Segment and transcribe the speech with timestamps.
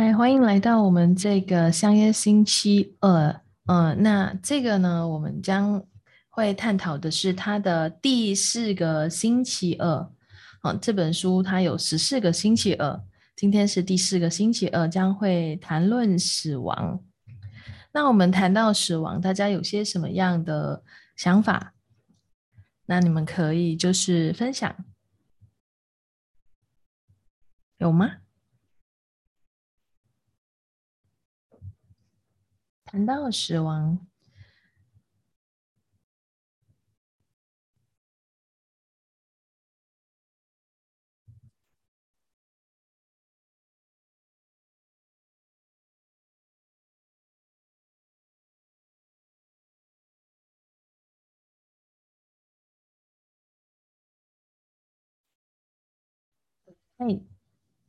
[0.00, 3.42] 嗨，欢迎来到我们这个相约星期二。
[3.66, 5.84] 嗯，那这个呢，我们将
[6.28, 10.08] 会探讨的是它的第四个星期二。
[10.62, 13.02] 嗯，这本书它有十四个星期二，
[13.34, 17.02] 今天是第四个星期二，将会谈论死亡。
[17.90, 20.84] 那我们谈到死亡，大家有些什么样的
[21.16, 21.74] 想法？
[22.86, 24.76] 那你们可以就是分享，
[27.78, 28.18] 有吗？
[32.90, 33.98] 谈到死亡，
[56.98, 57.37] 哎。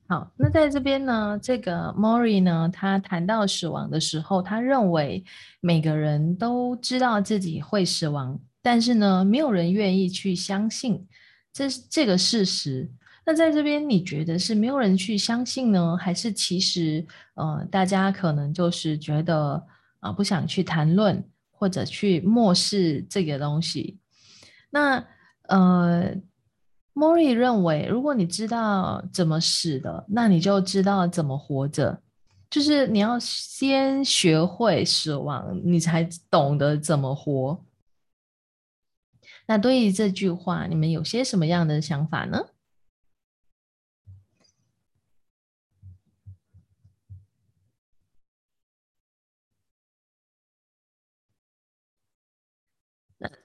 [0.10, 5.24] 好，那在这边呢，这个 Mori 呢，他谈到死亡的时候，他认为
[5.62, 11.08] 每个人都知道自己会死亡，但是呢，没有人愿意去相信
[11.54, 12.90] 这是这个事实。
[13.24, 19.64] 那在这边，你觉得是没有人去相信呢，还是其实呃，大家可能就是觉得
[20.00, 24.00] 啊，不想去谈论或者去漠视这个东西？
[24.72, 25.06] 那
[25.44, 26.16] 呃。
[27.00, 32.02] 莫瑞认为，如果你知道怎么死的，那你就知道怎么活着。
[32.50, 37.64] 就是你要先学会死亡，你才懂得怎么活。
[39.48, 42.38] 那对于这句话，你们有些什么样的想法呢？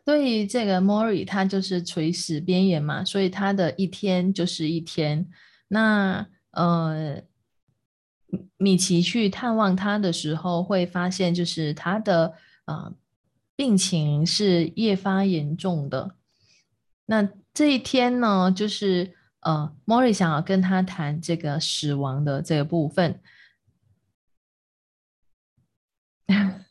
[0.05, 5.27] 对于这个 Mori，他就是垂死边缘嘛，所以他的一天就是一天。
[5.69, 7.23] 那呃，
[8.59, 12.35] 米奇去探望他的时候，会发现就是他的
[12.67, 12.95] 呃
[13.57, 16.17] 病情是越发严重的。
[17.07, 23.21] 那这一天呢，就是呃，Mori 想要跟他谈这个死亡的这个部分。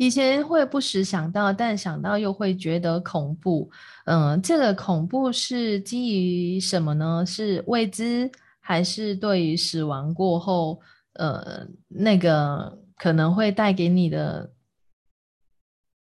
[0.00, 3.70] 以前会不时想到，但想到又会觉得恐怖。
[4.06, 7.22] 嗯，这个恐怖是基于什么呢？
[7.26, 8.30] 是未知，
[8.60, 10.80] 还是对于死亡过后，
[11.12, 14.50] 呃，那个可能会带给你的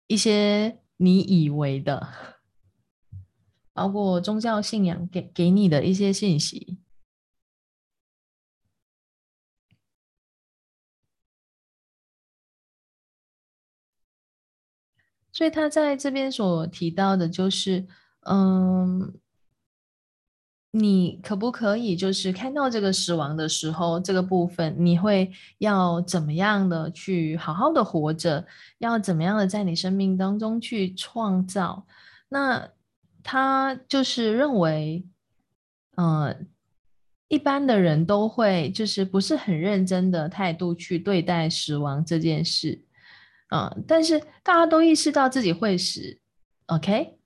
[0.07, 2.07] 一些你以为的，
[3.75, 6.79] 包括宗教信仰给给你的一些信息？
[15.39, 17.87] 所以他在这边所提到的，就是，
[18.23, 19.15] 嗯，
[20.73, 28.45] 你可不可以就是看到这个死亡的时候，这个部分你会要怎么样的去好好的活着，
[28.79, 31.87] 要怎么样的在你生命当中去创造？
[32.31, 32.71] 那
[33.23, 35.07] 他就是认为，
[35.99, 36.49] 嗯，
[37.29, 42.83] 一般的人都会就是不是很认真的态度去对待死亡这件事。
[43.51, 46.19] 嗯，但是大家都意识到自己会死
[46.67, 47.19] ，OK？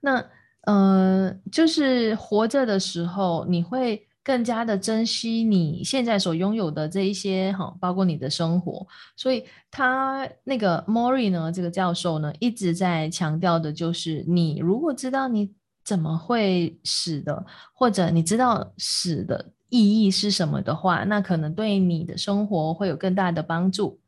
[0.00, 0.24] 那
[0.62, 8.86] 呃，就是活着的时候，你会更加的珍惜你现在所拥有的这一些哈，包括你的生活。
[9.16, 15.54] 所以他那个 Mori 呢，这个教授呢，一直在强调的就是，你如果知道你
[15.84, 19.53] 怎么会死的，或者你知道死的。
[19.70, 23.98] 意义是什么的话，那可能对你的生活会有更大的帮助。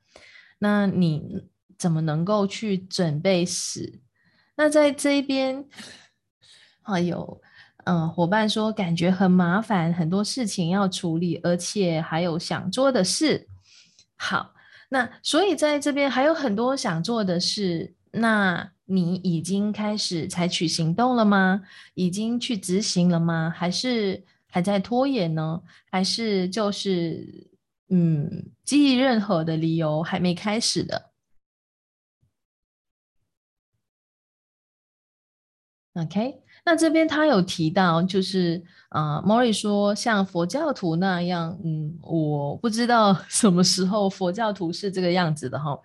[0.59, 1.45] 那你
[1.77, 4.01] 怎么能够去准备死？
[4.57, 5.65] 那在这一边，
[6.83, 7.41] 啊有
[7.85, 13.49] 嗯伙伴说感觉很麻烦，很多事情要处理，而且还有想做的事。
[14.17, 14.55] 好，
[14.91, 21.63] 那所以在这边还有很多想做的事，那你已经开始采取行动了吗？
[21.95, 23.53] 已经去执行了吗？
[23.55, 24.25] 还是？
[24.49, 27.51] 还在拖延呢，还是就是
[27.89, 31.11] 嗯，基于任何的理由还没开始的
[35.95, 45.79] ？OK，那这边他有提到，就是啊，Mori 说像佛教徒那样，嗯，我不知道 什么时候佛教徒是这个样子的哈，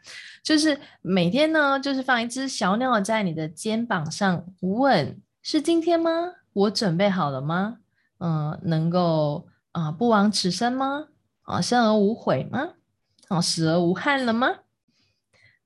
[0.43, 6.11] 就是每天呢，就是放一只小鸟在你的肩膀上，问是今天吗？
[6.53, 7.80] 我准备好了吗？
[8.21, 11.07] 嗯，能够啊不枉此生吗？
[11.41, 12.69] 啊，生而无悔吗？
[13.27, 14.59] 啊，死而无憾了吗？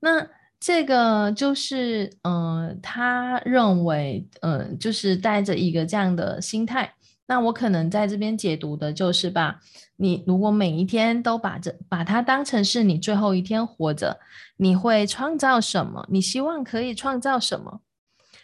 [0.00, 0.26] 那
[0.58, 6.94] 这个就是，嗯，他认为，嗯，就是带着一个这样的心态，
[7.26, 9.60] 那我可能在这边解读的就是吧，
[9.96, 14.18] 你如果每一天都把这把它当成是你最后一天活着，
[14.56, 16.06] 你会创造什么？
[16.10, 17.82] 你希望可以创造什么？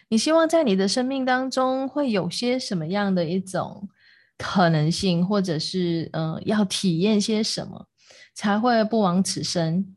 [0.09, 3.89] 你希望在你的生命当中会有些什么样的一种
[4.43, 7.87] 可能性，或者是嗯，要体验些什么，
[8.35, 9.95] 才会不枉此生？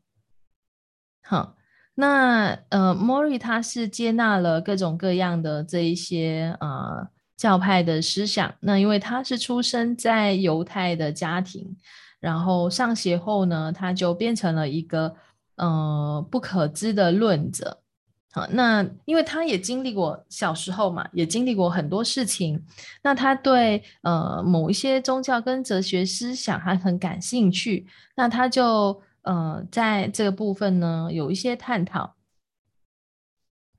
[1.22, 1.56] 好，
[1.96, 7.08] 那呃，莫瑞他是接纳了各种各样的这一些呃。
[7.36, 11.76] 教派的思想，那因为他是出生在犹太的家庭，
[12.18, 15.14] 然后上学后呢，他就变成了一个
[15.56, 17.82] 呃不可知的论者。
[18.36, 22.62] 好，那因为他也经历过小时候嘛，也经历过很多事情，
[23.02, 32.14] 那他对呃某一些宗教跟哲学思想还很感兴趣，那他就呃在这个部分呢有一些探讨。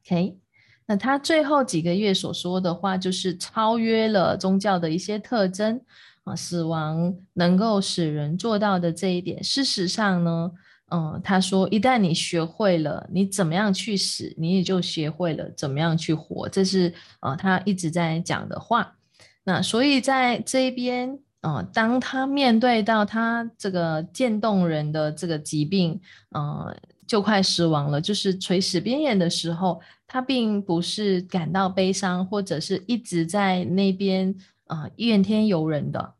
[0.03, 0.39] OK。
[0.87, 5.79] 那他最后几个月所说的话，就是超越了宗教的一些特征
[6.23, 9.43] 啊，死亡能够使人做到的这一点。
[9.43, 10.51] 事实上呢，
[10.89, 16.47] 嗯，他说，一旦你学会了你怎么样去死，你也就学会了怎么样去活。
[16.49, 18.95] 这是呃他一直在讲的话。
[19.43, 25.99] 那所以在这边，呃，当他面对到他这个渐冻人的这个疾病，
[26.31, 26.75] 呃。
[27.07, 34.35] 就快死亡了，就是垂死边缘的时候，他并不是感到悲伤，或者是一直在那边
[34.65, 36.15] 啊怨天尤人的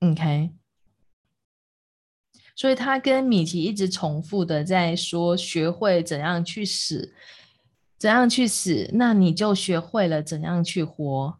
[0.00, 0.48] ，OK。
[2.56, 7.12] 所以他跟米奇一直重复的在说，学会怎样去死，
[7.98, 11.38] 怎样去死，那你就学会了怎样去活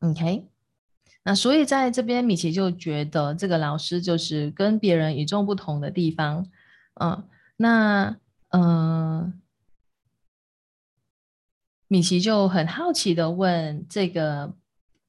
[0.00, 0.48] ，OK。
[1.24, 6.46] 那所以在这边，米奇就觉得这个老师就是跟别人与众不同的地方，
[7.00, 8.16] 嗯，那
[8.50, 9.38] 嗯，
[11.86, 14.54] 米奇就很好奇的问这个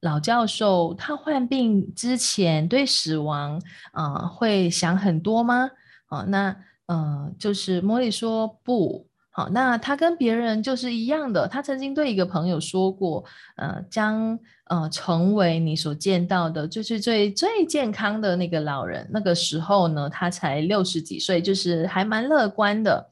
[0.00, 3.60] 老教授，他患病之前对死亡
[3.92, 5.70] 啊会想很多吗？
[6.06, 6.56] 啊，那
[6.86, 9.06] 嗯，就是莫莉说不。
[9.32, 11.46] 好，那他跟别人就是一样的。
[11.46, 13.24] 他曾经对一个朋友说过，
[13.56, 14.36] 呃，将
[14.68, 19.08] 呃成为你所见到的最最最最健康的那个老人。
[19.12, 23.08] 那个时候呢，他才六十几岁，就是还蛮乐观的。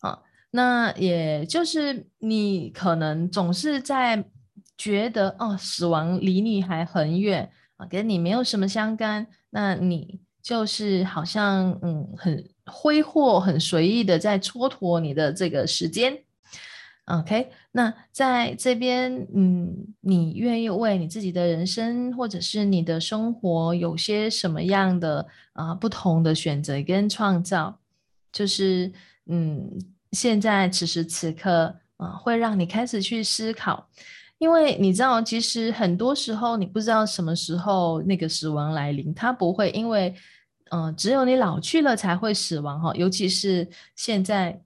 [0.00, 0.18] 啊，
[0.50, 4.24] 那也就是你可能总是在
[4.84, 9.26] 觉得哦，死亡离你还很远啊，跟你没有什么相干。
[9.50, 12.44] 那你就是好像嗯很。
[12.66, 16.18] 挥霍很随意的在蹉跎你的这个时间
[17.04, 17.50] ，OK？
[17.72, 19.70] 那在这边，嗯，
[20.00, 27.78] 你愿意为你自己的人生或者是你的生活有些什么样的啊不同的选择跟创造？
[28.32, 28.90] 就是
[29.26, 29.70] 嗯，
[30.12, 33.86] 现在此时此刻啊，会让你开始去思考，
[34.38, 40.14] 因为你知道，其实很多时候你不知道什么时候那个死亡来临，它不会因为。
[40.70, 44.60] 嗯，只有你老去了才会死亡哈，尤其是现在，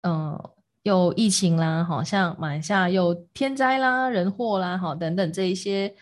[0.00, 0.36] 嗯，
[0.82, 5.94] 有疫情啦，好像马来西亚有天灾啦、人祸啦，哈等等这一些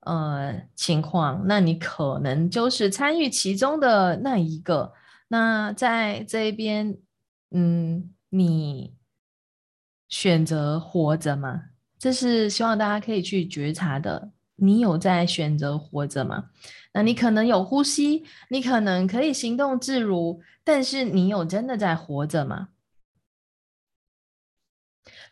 [0.00, 4.94] 呃情况，那你可能就是参与其中的那一个。
[5.28, 6.96] 那在这一边，
[7.50, 8.94] 嗯，你
[10.08, 11.64] 选择活着吗？
[12.02, 14.32] 这是希望大家可以去觉察的。
[14.56, 16.46] 你有在选择活着吗？
[16.92, 22.70] 那你可能有呼吸，你可能可以行动自如，但是你有真的在活着吗？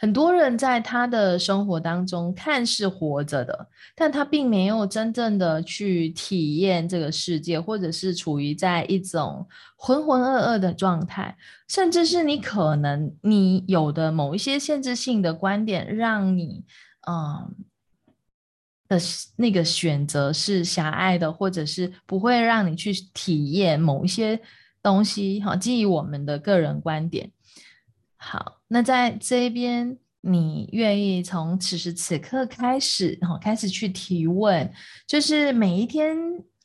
[0.00, 11.36] 很多人在他的生活当中看似活着的，但他并没有真正的去体验这个世界，或者是处于在一种浑浑噩噩的状态，
[11.68, 16.64] 甚至是你可能你有的某一些限制性的观点，让你
[17.06, 17.54] 嗯。
[18.88, 18.98] 的
[19.36, 24.40] 那个选择是狭隘的，或者是不会让你去体验某一些
[24.82, 25.38] 东西。
[25.40, 27.30] 哈，基于我们的个人观点。
[28.16, 34.72] 好，那在这边，你愿意从此时此刻开始，哈，开始去提问，
[35.08, 36.16] 就是每一天，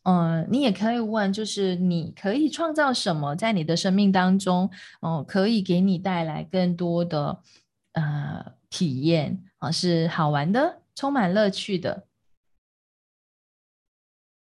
[0.03, 4.69] 嗯，你也可以问，就是你可以创造什么在你的生命当中，
[5.01, 7.41] 哦，可以给你带来更多的
[7.93, 12.05] 呃体验，啊，是好玩的，充满乐趣的。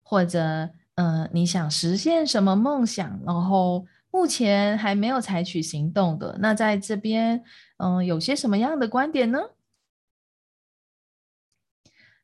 [0.03, 3.19] 或者，嗯，你想实现什么梦想？
[3.25, 7.43] 然后目前还没有采取行动的，那在这边，
[7.77, 9.39] 嗯，有些什么样的观点呢？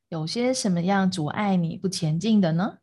[0.10, 2.78] 有些什么样阻碍你不前进的呢？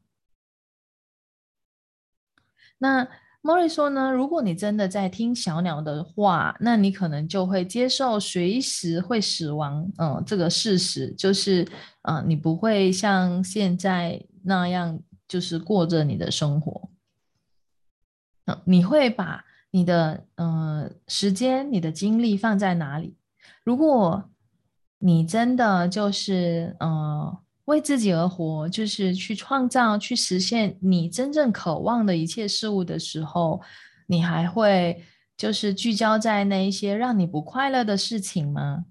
[2.79, 3.09] 那，
[3.41, 11.67] 莫瑞说呢，如果你真的在听小鸟的话，那你可能就会接受随时会死亡，嗯，这个事实就是，
[12.03, 16.92] 嗯，你不会像现在那样，就是过着你的生活。
[18.65, 23.17] 你会把你的嗯时间、你的精力放在哪里？
[23.65, 24.31] 如果
[24.99, 27.37] 你真的就是嗯。
[27.67, 33.63] 为自己而活，就是去创造、去实现你真正渴望的一切事物的时候，
[34.09, 35.05] 你还会
[35.37, 38.87] 就是聚焦在那一些让你不快乐的事情吗？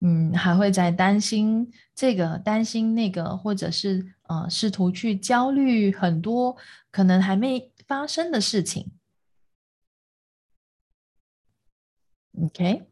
[0.00, 6.56] 嗯，还会在担心这个、担心那个，或者是呃，试图去焦虑很多
[6.90, 8.92] 可能还没发生的事情。
[12.42, 12.86] OK。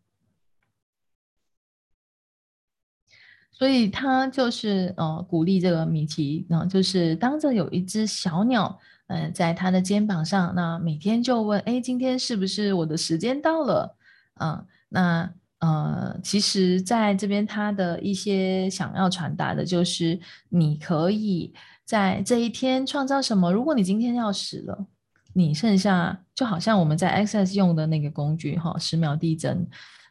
[3.50, 13.96] 所以他就是呃鼓励这个米奇，那就是当着有一只小鸟，呃，在他的肩膀上，那每天就问，哎，今天是不是我的时间到了？
[14.34, 21.54] 啊，那呃，其实在这边他的一些想要传达的就是，你可以
[21.84, 23.52] 在这一天创造什么？
[23.52, 24.88] 如果你今天要死了，
[25.34, 29.64] 你剩下就好像我们在 Access 用的那个工具哈，十秒递增。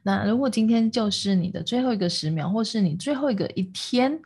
[0.04, 4.22] 那如果今天就是你的最后一个十秒，或是你最后一个一天，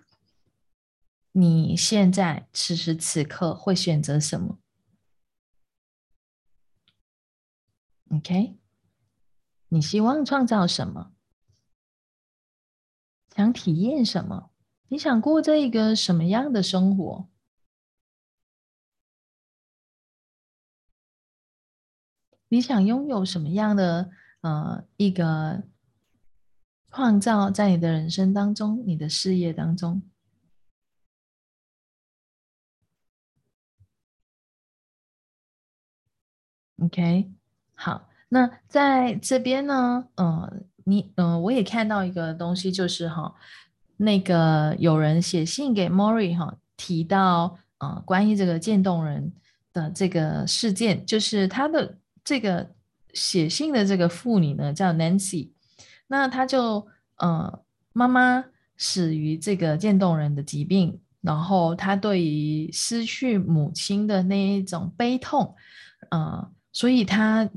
[1.31, 4.59] 你现在此时此刻会选择什么
[8.11, 8.59] ？OK？
[9.69, 11.13] 你希望创造什么？
[13.35, 14.49] 想体验什么？
[14.87, 17.29] 你想过这一个什么样的生活？
[22.47, 24.09] 你想拥有什么样的？
[24.41, 25.63] 呃，一个
[26.91, 30.03] 创造在你的人生当中，你的事业当中。
[36.77, 37.33] OK，
[37.73, 43.35] 好，那在这边呢，呃，你，嗯，我也看到一个东西，就是哈，
[43.97, 49.33] 那个有人写信给 Mori 哈，提到呃，关于这个渐冻人
[49.73, 52.73] 的这个事件，就是他的这个。
[53.15, 55.51] 写信的这个妇女呢，叫 Nancy，
[56.07, 57.61] 那她就呃，
[57.93, 58.43] 妈妈
[58.75, 65.55] 死于这个渐冻人的疾病，然后她对于失去母亲的那一种悲痛，
[66.11, 67.49] 呃，所以她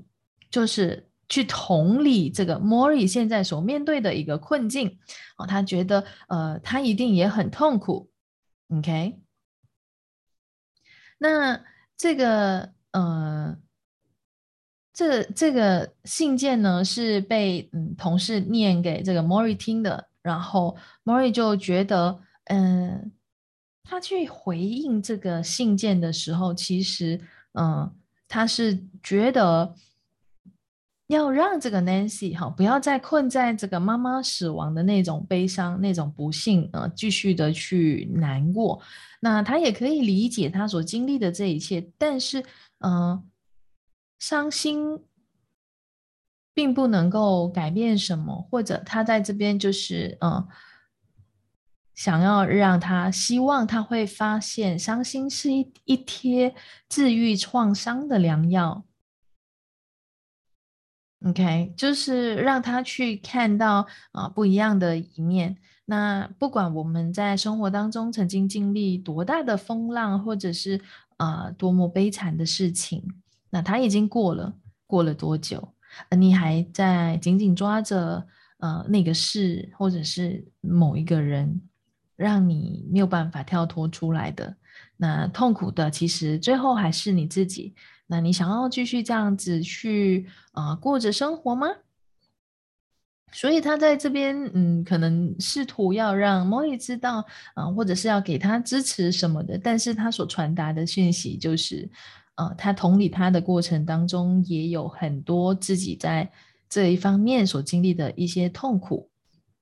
[0.49, 4.99] 就是去同理这个 Mori 现在所面对的一个困境，
[5.37, 8.11] 哦，他觉得呃，他一定也很痛苦
[8.69, 9.19] ，OK，
[11.19, 11.63] 那
[11.97, 13.57] 这个呃。
[14.91, 23.13] 这这个信件呢是被嗯同事念给这个 Mori 听的，然后 Mori 就觉得，嗯，
[23.85, 27.21] 他去回应这个信件的时候，其实
[27.53, 27.95] 嗯
[28.27, 29.73] 他是觉得
[31.09, 38.81] 要让这个 Nancy 哈不要再困在这个妈妈死亡的那种悲伤、那种不幸呃，继续的去难过。
[39.21, 42.45] 那他也可以理解他所经历的这一切，但是
[42.79, 43.23] 嗯。
[44.21, 44.99] 伤心
[46.53, 50.45] 并不能够改变什么，或者他在这边就是嗯，
[51.95, 56.53] 想要让他希望他会发现，伤心是一一贴
[56.89, 58.85] 治愈创伤的良药。
[61.27, 65.57] OK，就是让他去看到啊不一样的一面。
[65.85, 70.81] 那不管我们在生活当中曾经经历多大的风浪，或者是
[71.17, 73.03] 啊多么悲惨的事情。
[73.51, 74.55] 那他已经过了，
[74.87, 75.75] 过了多久？
[76.09, 78.25] 而你还在紧紧抓着
[78.59, 81.63] 呃那个事，或者是某一个人，
[82.15, 84.55] 让你没有办法跳脱出来的。
[84.99, 87.75] 那痛苦的，其实最后还是你自己。
[88.09, 91.69] 那你想要继续这样子去啊过着生活吗？
[93.31, 97.25] 所以他在这边，嗯，可能试图要让莫莉知道，
[97.55, 101.89] 啊，或者是要给他支持什么的，但是他所传达的讯息就是。
[102.39, 106.31] 呃，他同理他的过程当中，也有很多自己在
[106.69, 109.11] 这一方面所经历的一些痛苦，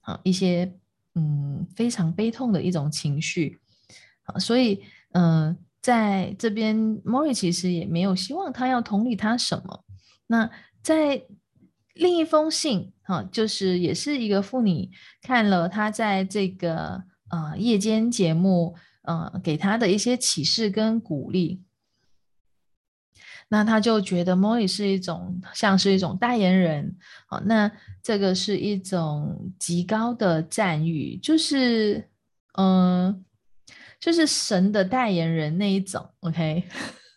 [0.03, 0.71] 啊，一些
[1.15, 3.59] 嗯非常悲痛的一种情绪，
[4.25, 9.85] 啊，所以嗯，在这边，Mori 其实也没有希望他要同理他什么。
[10.27, 10.51] 那
[10.83, 11.23] 在
[11.95, 14.91] 另一封信，哈，就是也是一个妇女
[15.23, 21.63] 看了他在这个呃夜间节目，呃，给他的一些启示跟鼓励。
[23.49, 26.97] 那他就觉得 Mori 是一种像是一种代言人，
[27.29, 27.71] 好，那
[28.03, 32.11] 这个是一种极高的赞誉，就是
[32.59, 33.25] 嗯，
[33.99, 36.65] 就是神的代言人那一种，OK。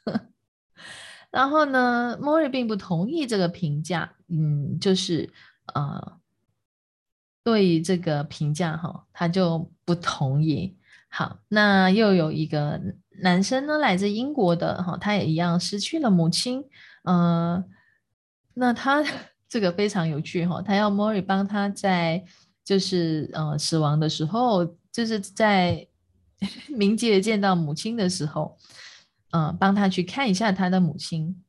[1.32, 5.32] 然后呢，莫瑞并不同意这个评价，嗯，就是
[5.76, 6.18] 呃，
[7.44, 10.76] 对于这个评价哈，他就不同意。
[11.08, 12.82] 好，那又有一个
[13.22, 16.64] 男生呢，来自英国的哈，他也一样失去了母亲，
[17.04, 17.64] 呃，
[18.56, 19.04] 那他
[19.48, 22.24] 这个非常有趣哈，他要莫瑞帮他在
[22.64, 25.88] 就是呃死亡的时候，就是在
[26.70, 28.58] 冥界见到母亲的时候。
[29.32, 31.44] 嗯，帮他去看一下他的母亲。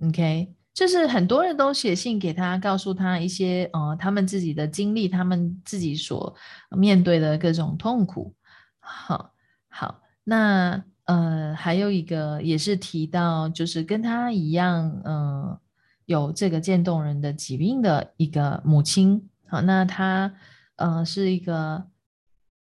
[0.00, 6.36] OK，就是很多人都写信给他，告诉他一些呃他们自己的经历，他们自己所
[6.70, 8.32] 面对的各种痛苦。
[8.78, 9.34] 好，
[9.68, 15.58] 好，那呃还有一个也是提到，就是跟他一样，嗯，
[16.06, 19.28] 有这个渐冻人的疾病的一个母亲。
[19.48, 20.32] 好，那他
[20.76, 21.88] 呃是一个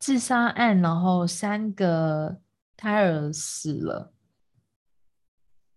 [0.04, 2.40] 自杀案，然后三个。
[2.76, 4.12] 胎儿死了，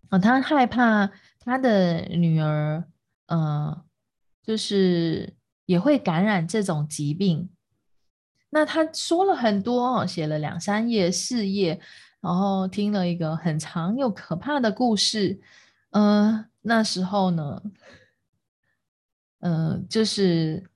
[0.08, 2.82] 啊，他害怕他的女儿，
[3.26, 3.84] 呃，
[4.42, 7.48] 就是也会感染这种疾病。
[8.50, 11.80] 那他说了很多，写了两三页、四页，
[12.20, 15.40] 然后听了一个很长又可怕的故事。
[15.90, 17.62] 嗯，那时候呢，
[19.40, 20.68] 嗯，就是。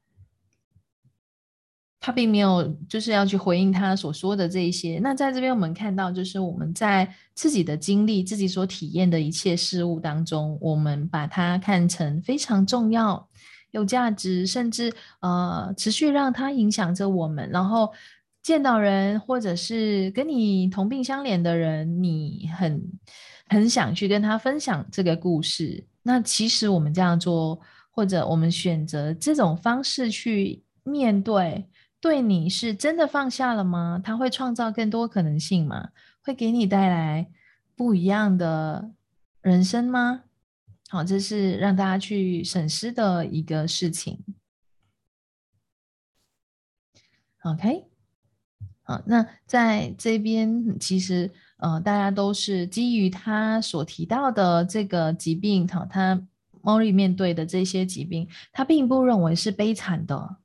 [2.02, 4.98] 他并没有就是要去回应他所说的这一些。
[5.02, 13.28] 那在这边我们看到，就是我们在自己的经历、自己所体验的一切事物当中，我们把它看成非常重要、
[13.72, 14.90] 有价值，甚至
[15.20, 17.46] 呃持续让它影响着我们。
[17.50, 17.92] 然后
[18.42, 22.82] 见到人或者是跟你同病相怜的人，你很
[23.48, 25.84] 很想去跟他分享这个故事。
[26.02, 31.62] 那其实我们这样做，或者我们选择这种方式去面对。
[32.00, 34.00] 对你是真的放下了吗？
[34.02, 35.90] 它会创造更多可能性吗？
[36.22, 37.30] 会给你带来
[37.76, 38.92] 不一样的
[39.42, 40.22] 人生吗？
[40.88, 44.24] 好，这是让大家去审视的一个事情。
[47.42, 47.84] OK，
[48.82, 56.26] 好，那在这边其实呃，大家都是基于他所提到的这个疾病，好，他
[56.62, 60.38] 猫里面对的这些疾病，他并不认为是悲惨的。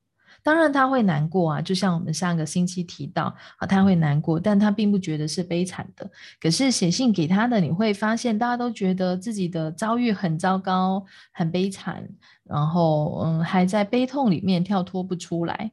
[0.45, 6.07] 当然他会难过啊，就像我们上个星期提到啊，他会难过，但他并不觉得是悲惨的。
[6.39, 12.07] 可是写信给他的，你会发现大家都觉得自己的遭遇很糟糕、很悲惨，
[12.43, 15.71] 然后嗯，还在悲痛里面跳脱不出来。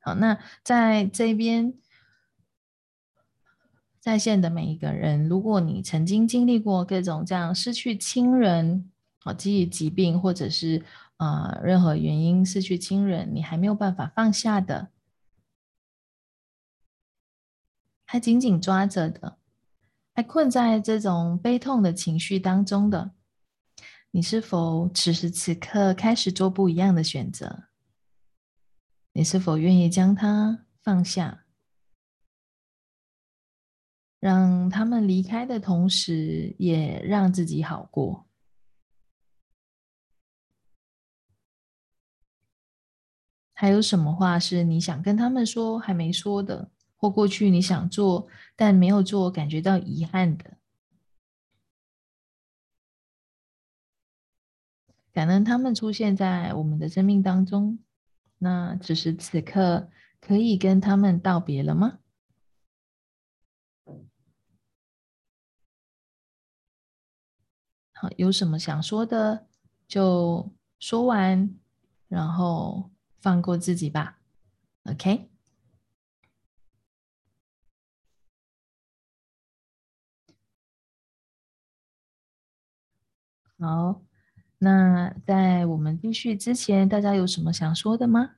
[0.00, 1.72] 好，那在这边
[4.00, 8.90] 在线的每一个人，如果你曾经经历过各种这样失去亲人
[9.22, 10.82] 啊，基于疾病或者是。
[11.18, 14.92] 啊，任何原因失去亲人，你还没有办法放下的，
[18.06, 19.38] 还紧紧抓着的，
[20.14, 23.10] 还困在这种悲痛的情绪当中的，
[24.12, 27.64] 你是否此时此刻开始做不一样的选择？
[29.12, 31.46] 你是否愿意将它放下，
[34.20, 38.27] 让他们离开的同时，也让自己好过？
[43.60, 50.56] 还有什么话是你想跟他们说还没说的，或过去你想做但没有做，感觉到遗憾的？
[55.10, 57.80] 感恩他们出现在我们的生命当中。
[58.38, 59.90] 那此时此刻
[60.20, 61.98] 可以跟他们道别了吗？
[67.92, 69.48] 好，有什么想说的
[69.88, 71.58] 就说完，
[72.06, 72.92] 然后。
[73.20, 74.18] 放过自己吧
[74.84, 75.28] ，OK。
[83.58, 84.00] 好，
[84.58, 88.37] 那在我们继续之前，大家有什么想说的吗？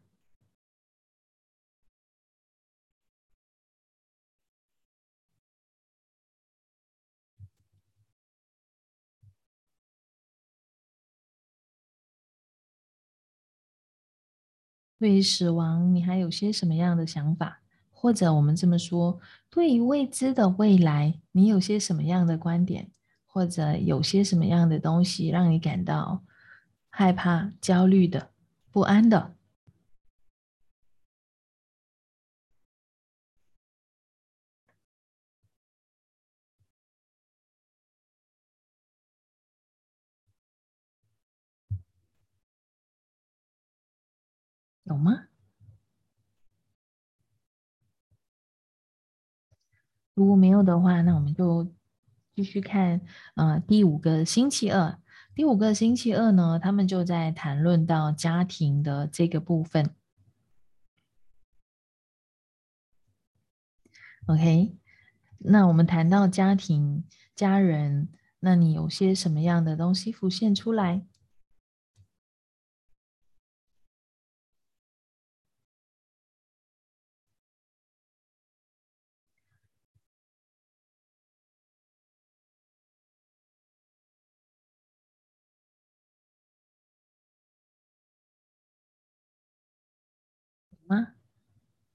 [15.01, 17.61] 对于死亡，你还有些什么样的想法？
[17.91, 22.91] 或者我们这么说，对于未知的未来，你有些什么样的观点？
[23.25, 26.23] 或者有些什么样的东西让你感到
[26.91, 28.29] 害怕、焦虑的、
[28.71, 29.33] 不安的？
[44.91, 45.29] 有吗？
[50.15, 51.73] 如果没有的话，那我们就
[52.35, 53.01] 继续看，
[53.37, 54.99] 呃，第五个星期二，
[55.33, 59.95] 第五个星期二呢，他们就在谈论到家庭的这个部分。
[64.27, 64.77] OK，
[65.39, 67.05] 那我们谈到家庭、
[67.37, 68.09] 家人，
[68.41, 71.07] 那你有些什么样的东西浮现出来？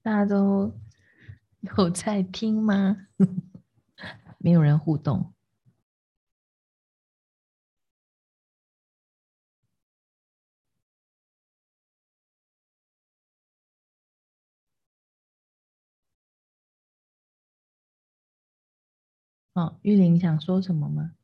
[0.06, 0.72] 大家都
[1.78, 3.08] 有在听吗？
[4.38, 5.34] 没有人互动。
[19.54, 21.16] 哦，玉玲想说什么吗？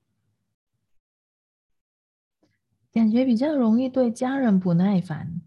[2.92, 5.40] 感觉比较容易对家人不耐烦。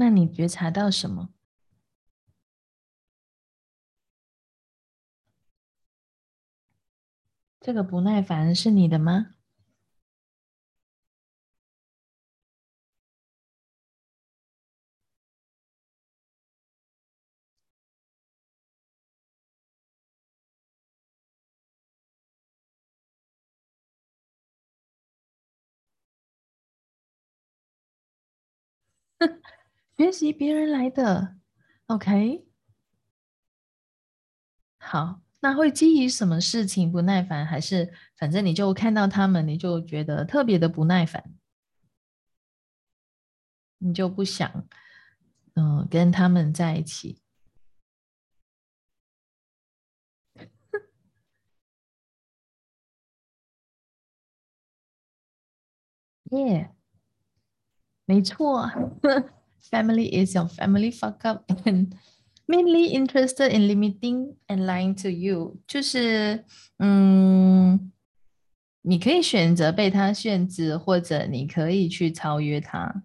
[0.00, 1.30] 那你觉察到什么？
[7.60, 9.34] 这个不耐烦是你的吗？
[29.98, 31.34] 学习别人来的
[31.86, 32.46] ，OK。
[34.78, 37.44] 好，那会基于什么事情不耐烦？
[37.44, 41.34] 还是反正你就看到他们，你就觉得特别的不耐烦，
[43.78, 44.68] 你就不想，
[45.54, 47.20] 嗯，跟他们在一起。
[56.30, 56.72] 耶，
[58.04, 58.70] 没错。
[59.70, 61.92] Family is your family fuck up and
[62.46, 66.44] mainly interested in limiting and lying to you，就是
[66.78, 67.92] 嗯，
[68.82, 73.02] 你可以选择被他限制，或者你可以去超越他。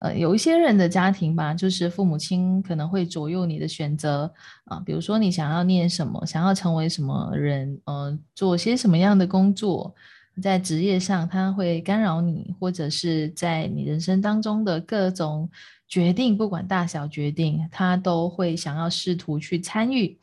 [0.00, 4.32] 呃，有一些人的家庭吧，就是父母亲可能会左右你的选择
[4.64, 9.94] 啊，比如说你想要念什么，想要成为什么人，嗯，做些什么样的工作。
[10.42, 15.50] 在职业上，他会干扰你，或者是在你人生当中的各种
[15.88, 20.18] 决定，不管大小决定，他都会想要试图去参与。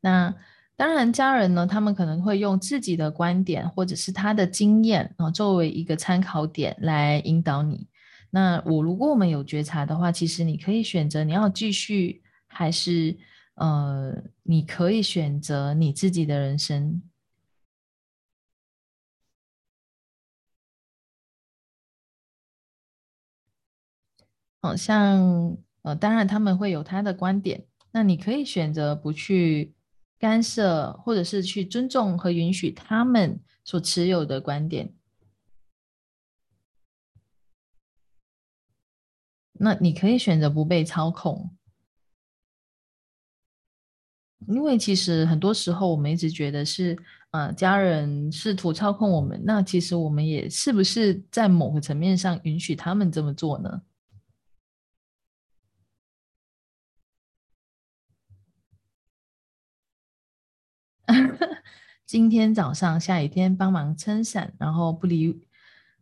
[0.00, 0.34] 那
[0.76, 7.86] 当然，家人呢，他们可能会用自己的观点或者是他的经验啊，作为一个参考点来引导你。
[8.30, 13.14] 那我如果我们有觉察的话，其实你可以选择你要继续，还是
[13.56, 17.02] 呃，你可以选择你自己的人生。
[24.60, 29.74] 好像呃，当然他们会有他的观点，那你可以选择不去
[30.18, 34.92] 干涉，或者是去尊重和允许他们所持有的观点。
[39.54, 41.50] 那你可以选择不被操控，
[44.46, 46.98] 因为其实很多时候我们一直觉得是
[47.30, 53.82] 呃家人试图操控我们，那其实我们也是不是在某个层面上允许他们这么做呢？
[62.06, 65.46] 今天早上下雨天，帮忙撑伞，然后不理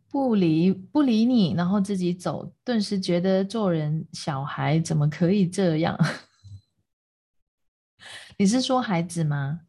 [0.09, 5.97] 不理不理你，然后自己走，顿时觉得做人小孩怎么可以这样？
[8.37, 9.61] 你是说孩子吗？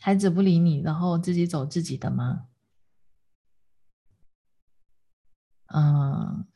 [0.00, 2.46] 孩子不理你，然后自己走自己的吗？
[5.74, 6.46] 嗯，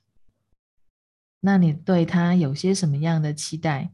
[1.40, 3.92] 那你对他有些什么样的期待？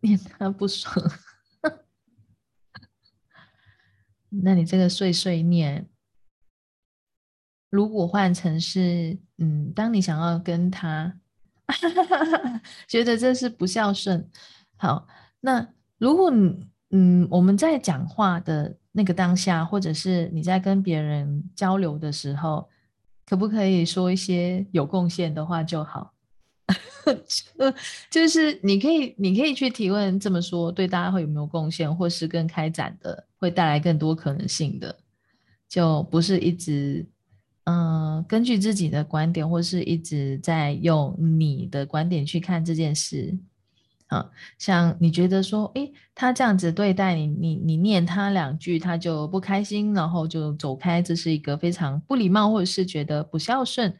[0.00, 0.94] 念 他不爽，
[4.30, 5.88] 那你这个碎碎念，
[7.70, 11.18] 如果换成是，嗯，当你想要跟他，
[12.86, 14.30] 觉得这是不孝顺，
[14.76, 15.08] 好，
[15.40, 15.66] 那
[15.98, 22.68] 如果你，嗯，我们在讲话的那个当下，或者是你在跟别人交流的时候，
[23.26, 26.14] 可不可以说一些有贡献的话就好？
[28.10, 34.94] 就是你可以，你可以去提问，这么说对大家会有没有贡献，或是更开展的，会带来更多可能性的，
[35.68, 37.06] 就不是一直，
[37.64, 43.38] 嗯，根据自己的观点，或是一直在用你的观点去看这件事。
[44.08, 53.94] 啊，像你觉得说，诶，他这样子对待你，你你念他两句，他就不开心，然后就走开，这是一个非常不礼貌，或者是觉得不孝顺。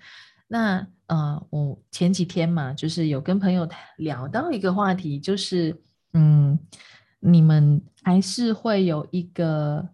[0.48, 5.82] 那呃，我前几天嘛，就是有跟朋友聊到一个话题，就是
[6.12, 6.58] 嗯，
[7.20, 9.88] 你们还是会有一个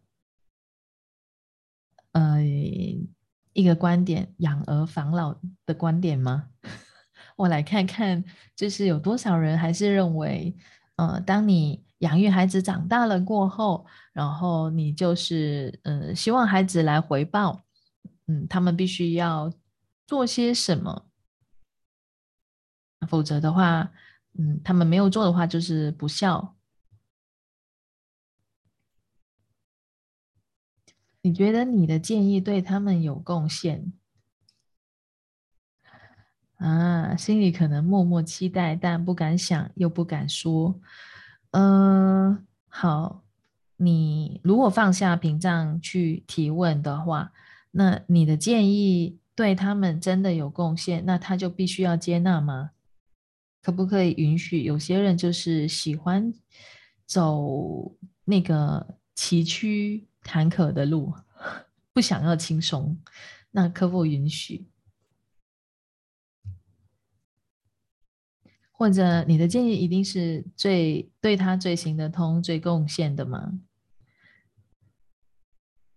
[2.13, 5.37] 呃一个观点，养儿防老
[5.67, 6.49] 的观点吗？
[7.37, 8.25] 我来看看，
[8.57, 10.57] 就是有多少人还是认为，
[10.97, 17.65] 呃，当你养育孩子长大了过后，然后你就是呃，希望孩子来回报，
[18.27, 19.53] 嗯，他们必须要
[20.07, 21.07] 做些什么，
[23.09, 23.93] 否则的话，
[24.39, 26.57] 嗯，他们没有做的话就是不孝。
[31.23, 33.93] 你觉得你的建议对他们有贡献？
[36.57, 40.79] 啊，心里可能默默期待，但不敢想，又不敢说。
[41.51, 43.25] 嗯，好，
[43.77, 47.33] 你如果放下屏障去提问的话，
[47.71, 52.71] 那你的建议对他们真的有贡献，那他就必须要接纳吗？
[53.63, 56.33] 可不可以允许有些人就是喜欢
[57.07, 61.15] 走那个崎岖坎坷的路，
[61.93, 62.99] 不想要轻松？
[63.51, 64.67] 那可否允许？
[68.71, 73.53] 或者你的建议一定是最对他最行得通、最贡献的吗？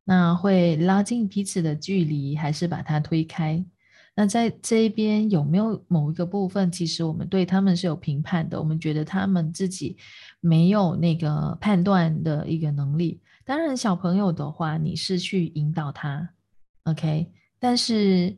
[0.08, 3.62] 那会拉近彼此的距离，还是把它推开？
[4.16, 8.58] 那在这一边有没有某一个部分，其实我们对他们是有评判的？
[8.58, 9.98] 我们觉得他们自己
[10.40, 13.22] 没有那个判断的一个能力。
[13.44, 16.30] 当然，小朋友的话，你是去引导他
[16.86, 18.38] ，OK，但是。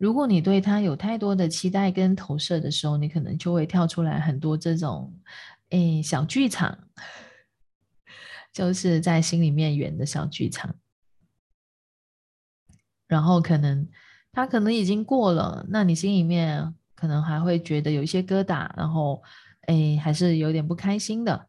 [0.00, 5.12] 如果你对他有太多的期待跟投射的时候，你可能就会跳出来很多这种，
[5.70, 6.78] 诶小剧场，
[8.52, 10.74] 就是在心里面圆的小剧场。
[13.06, 13.88] 然后可能
[14.32, 19.22] 他可能已经过了，那你心里面可能还会觉得有一些疙瘩，然后
[19.68, 21.48] 诶还是有点不开心的。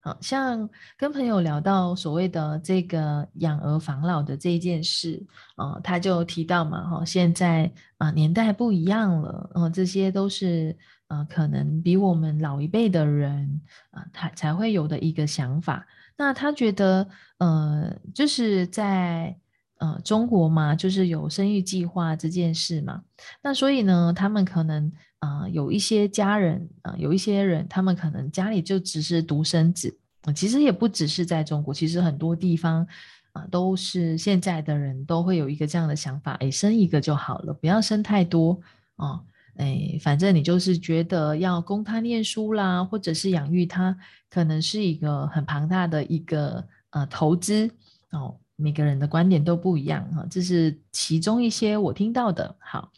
[0.00, 5.20] 好像跟朋友聊到所谓的这个养儿防老的这一件事，
[5.56, 15.86] 啊，他就提到嘛，哈，现在啊年代不一样了，嗯，这些都是呃可能比我们老一辈的人啊，他才会有的一个想法。
[16.16, 19.36] 那他觉得，呃，就是在
[19.78, 23.02] 呃中国嘛，就是有生育计划这件事嘛，
[23.42, 24.92] 那所以呢，他们可能。
[25.18, 29.98] 啊，有一些家人啊，有一些人，他们可能家里就只是独生子
[30.34, 32.86] 其实也不只是在中国，其实很多地方
[33.32, 38.60] 啊，都是现在的人都会有一个这样的想法，哎，生一个就好了，不要生太多
[38.96, 39.22] 啊，
[39.56, 43.96] 哎，反正你就是觉得要供他念书啦，或者是养育他，
[44.30, 47.70] 可能是一个很庞大的一个呃投资
[48.10, 48.36] 哦。
[48.58, 52.56] 每个人的观点都不一样哈，这是其中一些我听到的。
[52.58, 52.90] 好。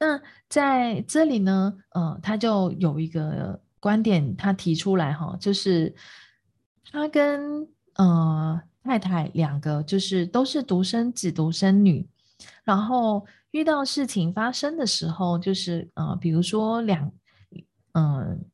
[0.00, 5.92] 那在这里呢，呃，他就有一个观点，他提出来哈，就是
[6.92, 12.06] 他跟呃太太两个就是都是独生子、独生女，
[12.64, 17.12] 然后遇到事情发生的时候，就是呃，比如说两
[17.92, 18.44] 嗯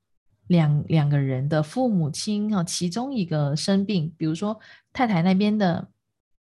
[0.46, 4.58] 两两个人的父母亲啊，其中一个生病，比如说
[4.92, 5.88] 太太那边的。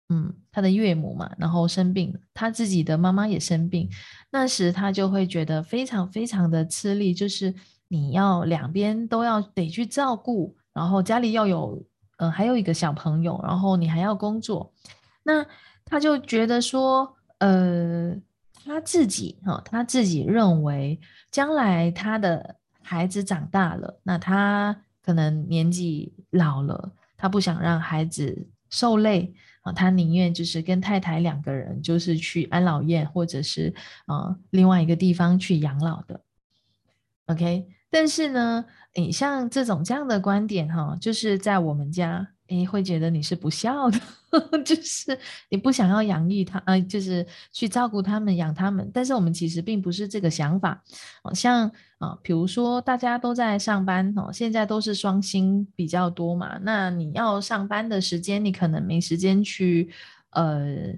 [0.08, 3.88] 嗯，他的岳母嘛，然后生病，他自己的妈妈也生病，
[4.30, 7.54] 那时他就会觉得非常非常的吃力，就是
[7.88, 11.82] 你要两边都要得去照顾，然后家里要有，
[12.18, 14.74] 呃，还有一个小朋友，然后你还要工作，
[15.22, 15.46] 那
[15.86, 18.16] 他就觉得说，呃，
[18.64, 29.34] 他自己哈，他自己认为将来他的孩子长大了，那他可能年纪老了，他不想让孩子受累。
[29.62, 33.74] 啊，他宁愿就是跟太太两个人，就是去安老院或者是
[34.06, 36.20] 啊另外一个地方去养老的。
[37.26, 42.28] OK，但是呢，你像这种这样的观点哈，就是在我们家。
[42.56, 43.98] 你会觉得你是不孝的，
[44.64, 48.90] 就是你不想要养育他，呃，就是去照顾他们、养他们。
[48.92, 50.82] 但是我们其实并不是这个想法，
[51.22, 56.58] 好像啊，比如说大家都在上班哦，现在都是双薪比较多嘛。
[56.62, 59.90] 那你要上班的时间，你可能没时间去
[60.30, 60.94] 呃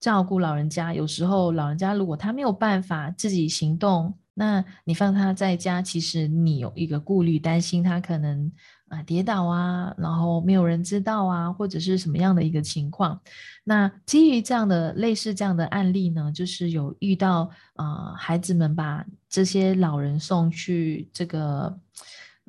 [0.00, 0.94] 照顾老人家。
[0.94, 8.52] 有时候老人家如果他没有办法自己行动，那你放他在家，其实你有一个顾虑，担心他可能。
[8.88, 13.20] 啊，跌倒啊，然后没有人知道啊，或者是什么样的一个情况？
[13.64, 21.78] 那基于这样的类似这样的案例呢，就是有遇到啊，孩子们把这些老人送去这个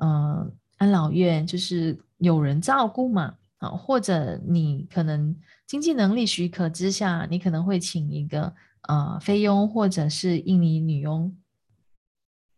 [0.02, 5.36] 嗯安老院，就是有人照顾嘛，啊，或者你可能
[5.68, 8.54] 经济能力许可之下，你可能会请一个
[8.88, 11.36] 呃菲佣或者是印尼女佣，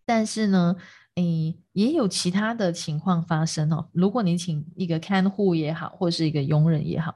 [0.05, 0.75] 但是呢。
[1.15, 3.87] 诶，也有其他的情况发生哦。
[3.91, 7.15] 如果你请一个看护也好，或是一个佣人也好，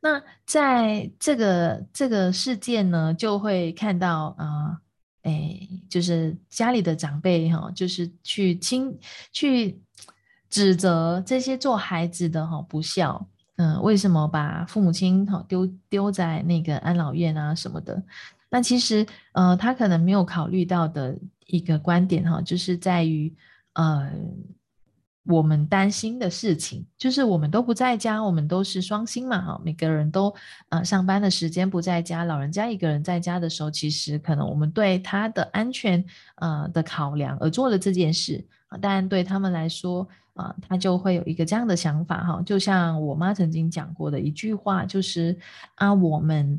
[0.00, 4.78] 那在这个这个事件呢，就会看到啊，
[5.22, 8.98] 诶，就是家里的长辈哈，就是去亲
[9.32, 9.80] 去
[10.50, 18.02] 指责这些做孩子的哈不孝，嗯，为什么把父母亲哈丢丢在那个安老院啊什么的？
[18.50, 21.16] 那其实呃，他可能没有考虑到的。
[21.50, 23.34] 一个观点哈，就是在于，
[23.78, 24.10] 呃，
[25.22, 30.34] 我们担心的事情，就是我们都不在家，我们都是双薪嘛哈，每个人都
[30.70, 36.04] 呃上班的时间不在家，老人家一个人在家的时候，其实可能我们对他的安全
[36.38, 45.38] 呃的考量而做了这件事啊，当然对他们来说啊，他就会有一个这样的想法哈，就像我妈曾经讲过的一句话，就是
[45.76, 46.58] 啊我们。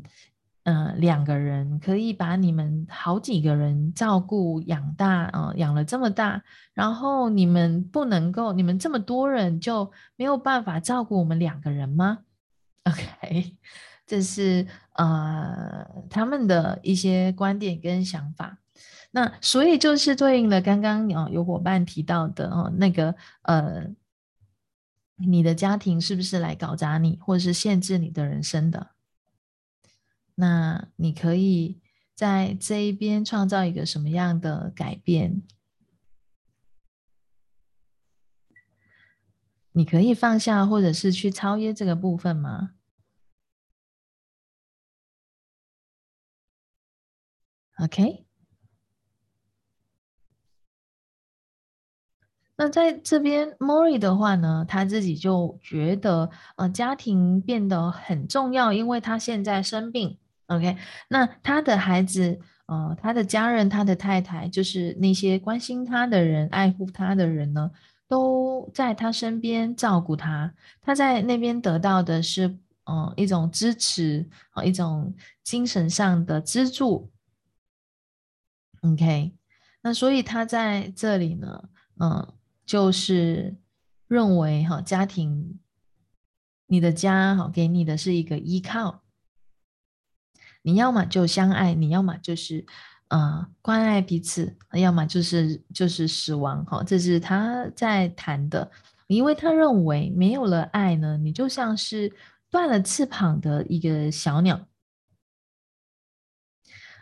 [0.70, 6.40] 嗯，两个人可以把你们好几个人照顾养大，啊，养了这么大，
[6.74, 12.18] 然后你们不能够，你们这么多人就没有办法照顾我们两个人吗
[12.84, 13.56] ？OK，
[14.06, 18.58] 这是呃他们的一些观点跟想法。
[19.10, 23.88] 那所以就是对应了刚刚啊有伙伴提到的哦，那个呃，
[25.16, 28.90] 你的家庭是不是来搞砸你，或者是限制你的人生的？
[30.40, 31.80] 那你可以
[32.14, 35.42] 在这一边创造一个什么样的改变？
[39.72, 42.72] 你可以放下，或者是去超越这个部分吗
[47.78, 48.26] ？OK。
[52.56, 60.18] 那在这边，Mori 的话呢，他自己就觉得，呃，家庭变得很重要，因为他现在生病。
[60.50, 60.76] OK，
[61.08, 62.36] 那他的孩子，
[62.66, 67.70] 呃，他的家人，他的太太，就是那些关心他的人、爱护他的人呢，
[68.08, 70.52] 都在他身边照顾他。
[70.80, 72.48] 他在那边得到的是，
[72.84, 77.12] 嗯，一种支持啊，一种精神上的资助。
[78.80, 79.32] OK，
[79.82, 81.68] 那所以他在这里呢，
[82.00, 82.34] 嗯，
[82.66, 83.56] 就是
[84.08, 85.60] 认为哈，家庭，
[86.66, 89.04] 你的家哈，给你的是一个依靠。
[90.62, 92.64] 你要么就相爱，你要么就是
[93.08, 96.82] 呃关爱彼此，要么就是就是死亡哈。
[96.82, 98.70] 这是他在谈的，
[99.06, 102.12] 因为他认为没有了爱呢，你就像是
[102.50, 104.66] 断了翅膀的一个小鸟。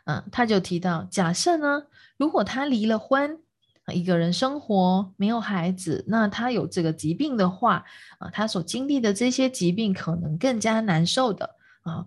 [0.04, 1.82] 嗯，他就提到，假设呢，
[2.16, 3.40] 如果他离了婚，
[3.92, 7.84] 一个人生活没有孩子，那他有这个疾病的话，
[8.18, 12.06] 啊，他所经历的这些疾病可能更加难受的啊。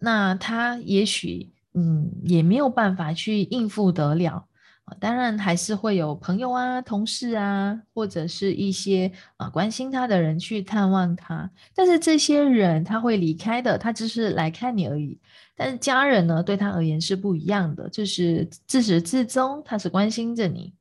[0.00, 4.46] 那他也许嗯也没有办法去应付得了
[4.84, 11.50] 啊，当然还是会有朋友啊、同事啊，或者是一些啊关心他的人去探望他。
[11.74, 15.20] 但是这些人他会离开的，他只是来看你而已。
[15.54, 20.72] 但是家人呢，对他而言是不一样的，就是自始至终他是关心着你，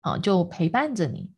[0.00, 1.30] 啊，就陪伴着你。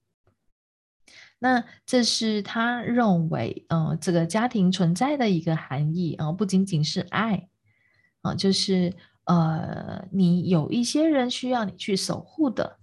[1.45, 7.49] 那这是他认为，呃，这个家庭存在的一个含义啊，不仅仅是爱
[8.21, 12.79] 啊，就是呃，你有一些人需要你去守护的，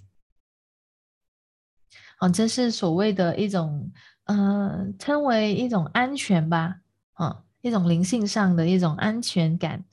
[2.18, 3.94] 啊，这是所谓的一种，
[4.26, 6.82] 呃，称为一种安全吧，
[7.14, 9.86] 啊，一种灵性上的一种安全感，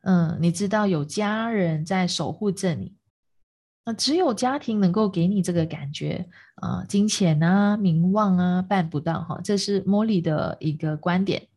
[0.00, 2.96] 嗯，你知道有家人在守护着你。
[3.84, 11.48] 那只有家庭能够给你这个感觉啊，金钱啊、名望啊办不到哈，这是莫莉的一个观点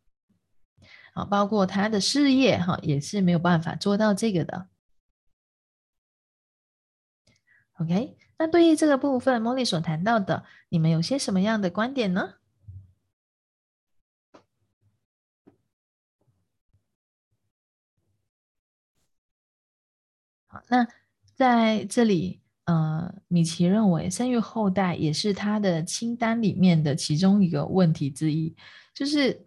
[1.14, 4.68] 啊，包括他的事业哈也是没有办法做到这个的。
[7.74, 12.36] OK，那对于这个部分，莫莉所谈到的，你们有些什么样的观点呢？
[20.48, 20.88] 好，那。
[21.36, 28.56] 在这里，呃，米奇认为生育后代也是他的清单里面的其中一个问题之一，
[28.94, 29.46] 就是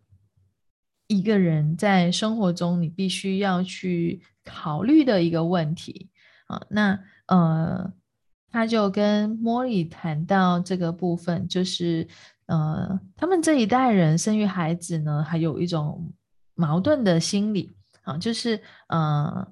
[1.07, 6.11] 一个人在生活中你必须要去考虑的一个问题
[6.47, 6.61] 啊。
[6.69, 7.91] 那呃，
[8.51, 12.07] 他就跟莫莉谈到这个部分，就是
[12.45, 16.13] 呃，他们这一代人生育孩子呢，还有一种
[16.55, 17.73] 矛盾的心理
[18.03, 19.49] 啊，就是呃。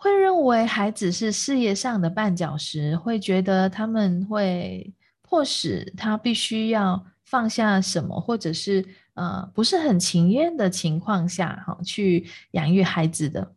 [0.00, 13.52] 会认为孩子是事业上的绊脚石，会觉得他们会迫使他必须要放下什么，或者是呃不是很情愿的情况下，哈，去养育孩子的。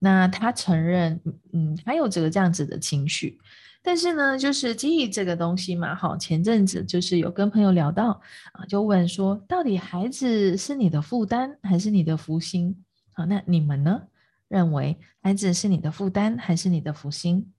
[0.00, 1.20] 那他承认，
[1.52, 3.38] 嗯，还有这个这样子的情绪，
[3.80, 8.20] 但是呢，就是记忆这个东西嘛，哈，前阵子就是有跟朋友聊到
[8.50, 12.76] 啊，就问说，到底孩子是你的负担还是你的福星？
[13.12, 14.02] 好，那你们呢？
[14.48, 17.52] 认为孩子是你的负担还是你的福星？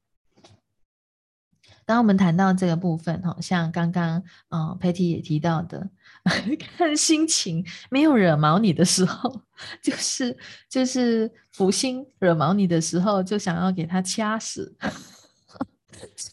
[1.85, 5.89] 当我们谈到这个部分，哈，像刚刚呃，Patty 也提到的，
[6.77, 9.41] 看心情，没有惹毛你的时候，
[9.81, 10.37] 就是
[10.69, 14.75] 就是福星惹毛你的时候，就想要给他掐死。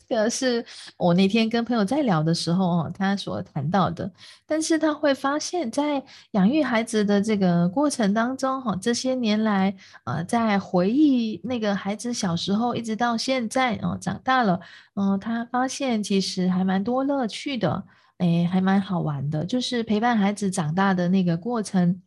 [0.08, 0.64] 这个是
[0.96, 4.10] 我那天跟朋友在聊的时候哦，他所谈到的。
[4.46, 6.02] 但是他会发现，在
[6.32, 14.60] 养育孩子的这个过程当中，哈，这些年来，呃，在回忆那个孩子小时候，一直到现在，哦，长大了，
[14.94, 17.82] 嗯，他发现其实还蛮多乐趣的，
[18.18, 22.00] 哎，还蛮好玩的，就是陪伴孩子长大的那个过程，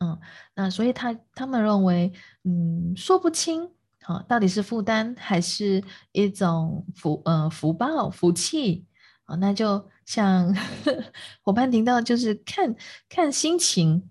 [0.00, 0.18] 嗯，
[0.54, 2.12] 那所以他他们认为，
[2.44, 3.70] 嗯，说不清。
[4.06, 5.82] 好，到底是负担还是
[6.12, 8.86] 一种福呃福报福气？
[9.24, 10.54] 啊，那就像
[11.42, 12.76] 伙伴听到，就是看
[13.08, 14.08] 看心情。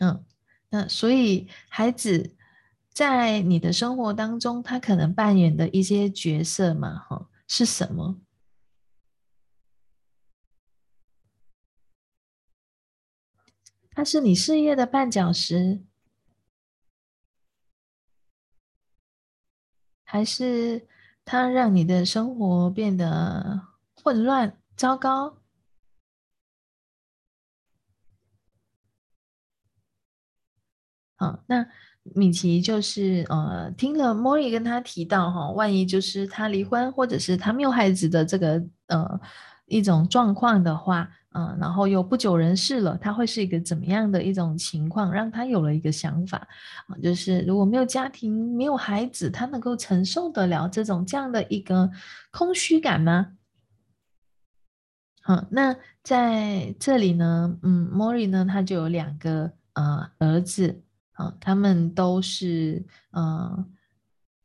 [0.00, 0.24] 嗯，
[0.70, 2.34] 那所以孩子
[2.92, 8.20] 在你的生活当中，他可能扮演的一些角色嘛，哈，是什么？
[13.92, 15.84] 他是你事业的绊脚石。
[20.12, 20.86] 还是
[21.24, 23.62] 它让你的生活变得
[23.94, 25.38] 混乱、糟糕？
[31.16, 31.66] 好，那
[32.02, 39.18] 米奇就是呃，听了莫莉跟他提到哈，万一就是他离婚，或者是他没有孩子的这个呃
[39.72, 41.08] 一种状况的话。
[41.34, 46.46] 嗯，然后又不久人世了，他会是一个怎么样的一种情况，让他有了一个想法
[46.86, 51.90] 啊，就是如果没有家庭、没有孩子，他能够承受得了这种这样的一个
[52.30, 53.28] 空虚感吗？
[55.22, 63.66] 好，那在这里呢，嗯，莫瑞呢，他就有两个呃儿子啊，他们都是呃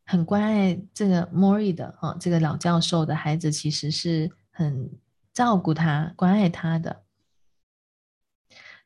[0.05, 4.89] 很关爱这个莫瑞的啊，这个老教授的孩子其实是很。
[5.37, 7.03] 照顾他、关爱他的。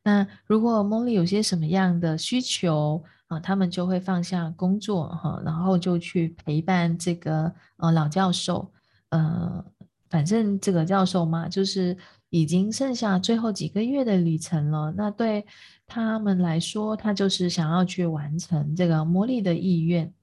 [0.03, 8.69] 那如果梦里有些什么样的需求啊，他们就会放下工作哈，然后就去陪伴这个呃老教授。
[9.11, 9.63] 呃，
[10.09, 11.97] 反正这个教授嘛，就是
[12.29, 14.93] 已经剩下最后几个月的旅程了。
[14.97, 15.45] 那对
[15.87, 20.13] 他们来说，他就是想要去完成这个茉莉的意愿。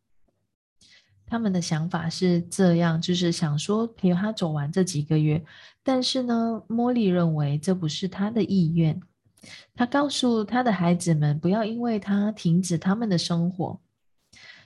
[1.30, 5.42] 他们的想法是这样，就是想说陪他走完这几个月。
[5.88, 9.00] 但是呢，茉莉认为这不是他的意愿。
[9.74, 13.80] 他告诉他的孩子们，不要因为他停止他们的生活。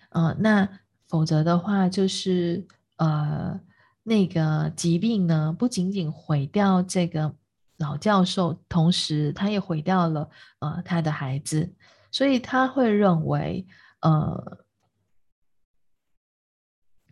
[0.08, 0.68] 呃，那
[1.06, 2.66] 否则的话，就是
[2.96, 3.60] 呃，
[4.02, 7.32] 那个疾病呢，不仅仅毁掉这个
[7.76, 11.72] 老教授，同时他也毁掉了呃他的孩子。
[12.10, 13.64] 所以他会认为，
[14.00, 14.58] 呃。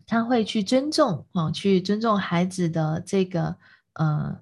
[0.05, 3.55] 他会去尊重啊，去尊重孩子的这个
[3.93, 4.41] 呃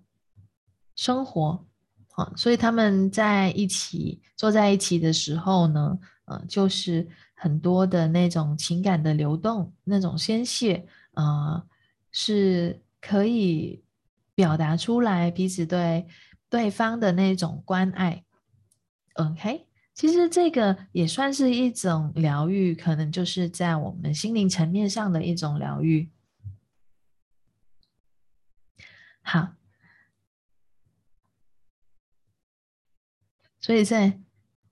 [0.96, 1.66] 生活
[2.16, 11.64] 啊，所以他们在一起坐在一起的时候呢，呃，就是很多的那种情感的流动，那种宣泄啊，
[12.12, 13.84] 是可以
[14.36, 16.08] 表达出来彼此对
[16.50, 18.24] 对方的那种关爱。
[19.16, 19.66] OK。
[19.96, 26.10] 其实这个也算是一种疗愈，可能就是在我们心灵层面上的一种疗愈。
[29.32, 29.48] 好，
[33.60, 34.20] 所以在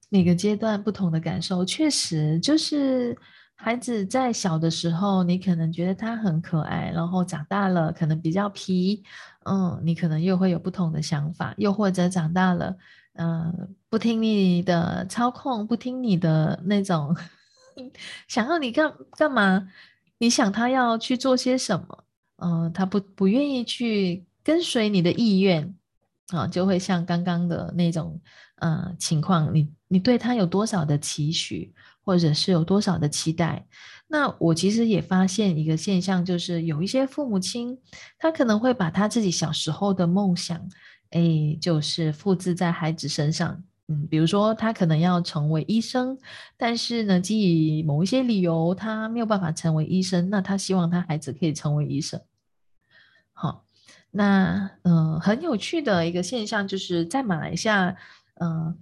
[0.10, 3.16] 每个阶段不同的感受，确实就是
[3.54, 9.04] 孩子在小的时候，你可能觉得他很可爱，然后长大了可能比较皮，
[9.46, 12.76] 嗯，你可能又会有不同的想法，又或者长大了。
[13.14, 17.16] 嗯，不听你的操控，不听你的那种，
[18.28, 19.70] 想要你干干嘛？
[20.18, 22.04] 你想他要去做些什么？
[22.40, 25.76] 嗯，他不不愿意去跟随你的意愿，
[26.28, 28.22] 啊，就会像刚刚的那种，
[28.62, 31.74] 嗯，情况，你你对他有多少的期许，
[32.06, 33.68] 或者是有多少的期待？
[34.08, 37.78] 那我其实也发现一个现象，就是有一些父母亲，
[38.18, 40.58] 他可能会把他自己小时候的梦想。
[41.10, 46.18] 哎，就是复制在孩子身上，嗯，比如说他可能要成为医生，
[46.56, 52.22] 但是呢，基于某一些理由，他没有办法成为医生，那他希望他孩子可以成为医生。
[53.34, 53.66] 好，
[54.12, 57.96] 那嗯，很有趣的一个现象就是在马来西亚，
[58.40, 58.78] 嗯，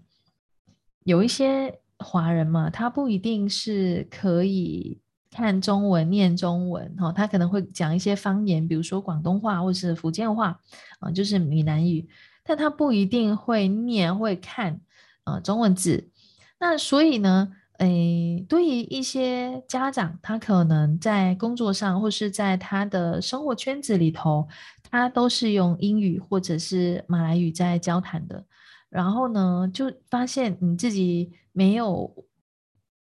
[1.04, 5.00] 有一些华人嘛，他不一定是可以
[5.32, 10.60] 看中文、念中文，哈，他可能会讲一些方言，比如说广东话或是福建话，
[11.00, 12.08] 啊，就是闽南语，
[12.44, 14.82] 但他不一定会念会看。
[15.26, 16.12] 啊，中文字，
[16.60, 24.48] 那所以呢，诶，对于一些家长，他可能在工作上或是在他的生活圈子里头，
[24.96, 28.46] 他都是用英语或者是马来语在交谈的，
[28.90, 32.26] 然后呢，就发现你自己没有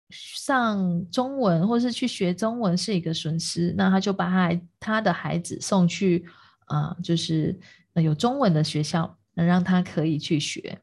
[0.09, 6.25] 上中文或是去学中文是一个损失，那他就把他他的孩子送去
[6.65, 7.59] 啊，就是
[7.95, 10.79] 有中文的学校，能让他可以去学。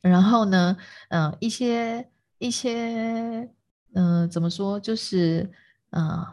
[0.00, 0.76] 然后呢，
[1.08, 3.50] 嗯，一些一些，
[3.94, 4.78] 嗯，怎么说？
[4.78, 5.50] 就是，
[5.90, 6.24] 嗯，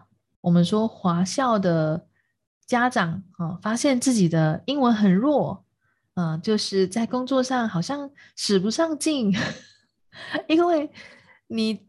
[0.41, 2.05] 我们说华校的
[2.66, 5.64] 家长啊，发现自己的英文很弱，
[6.16, 9.34] 嗯，就是在工作上好像使不上劲，
[10.47, 10.89] 因为
[11.47, 11.80] 你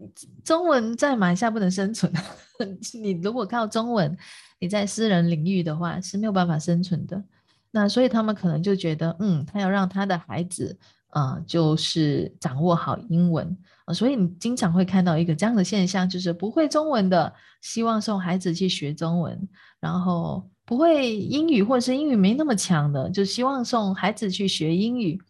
[0.44, 2.12] 中文在马来西亚不能生存，
[2.94, 4.16] 你如果靠中文，
[4.58, 7.22] 你在私人领域的话是没有办法生存的。
[7.70, 10.78] 那所以他们可能就觉得，嗯，他要让他的孩子。
[11.14, 19.48] 啊，就是掌握好英文啊，所以你经常会看到一个这样的现象，就是不会中文的希望送孩子去学中文，
[19.78, 25.20] 然后不会英语或者是英语没那么强的，就希望送孩子去学英语。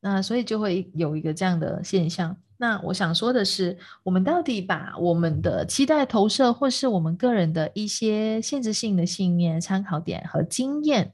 [0.00, 2.36] 那所以就会有一个这样的现象。
[2.56, 11.12] 那我想说的是，我们到底把我们的期待投射，或是我们个人的一些限制性的信念、参考点和经验，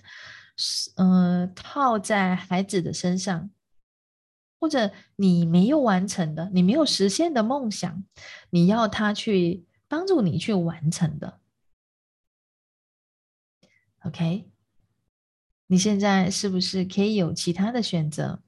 [0.57, 3.51] 是嗯套在孩子的身上。
[4.61, 8.05] 或者你没有完成的，你没有实现的梦想，
[8.51, 11.40] 你要他去帮助你去完成的。
[14.05, 14.51] OK，
[15.67, 18.43] 你现在是不是可以有其他的选择？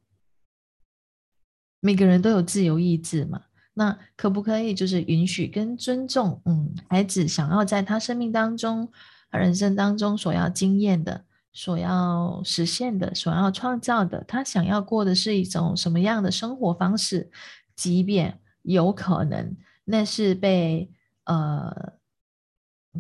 [1.81, 3.43] 每个人都有自由意志嘛，
[3.75, 6.41] 那可不可以就是允许跟尊重？
[6.45, 8.91] 嗯，孩子想要在他生命当中、
[9.31, 11.25] 人生当中所要经验的。
[11.55, 17.31] 所要实现的，所要创造的，他想要过的是一种什么样的生活方式？
[17.77, 20.91] 即便有可能那是被
[21.25, 21.93] 呃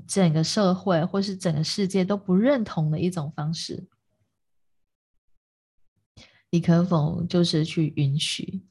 [0.06, 3.86] 整个社会或是整个世界都不认同的一种方式，
[6.50, 8.62] 你可否就是去允许？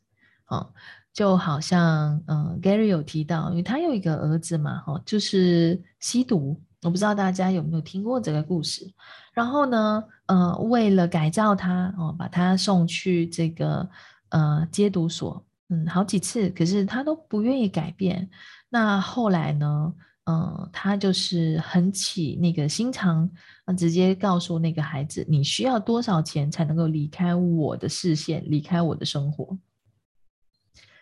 [0.47, 0.74] 哦，
[1.13, 6.61] 就好像嗯，Gary 有提到，因为他有一个儿子嘛，哈，就是吸毒。
[6.84, 8.91] 我不知道大家有没有听过这个故事。
[9.34, 13.88] 然后呢，呃，为了改造他，哦，把他送去这个
[14.30, 18.30] 呃戒毒所，嗯，好几次，可是他都不愿意改变。
[18.67, 19.93] 那后来呢，
[20.26, 23.30] 嗯，他就是很起那个心肠，
[23.76, 29.57] 直接告诉那个孩子，你需要多少钱才能够离开我的视线，离开我的生活？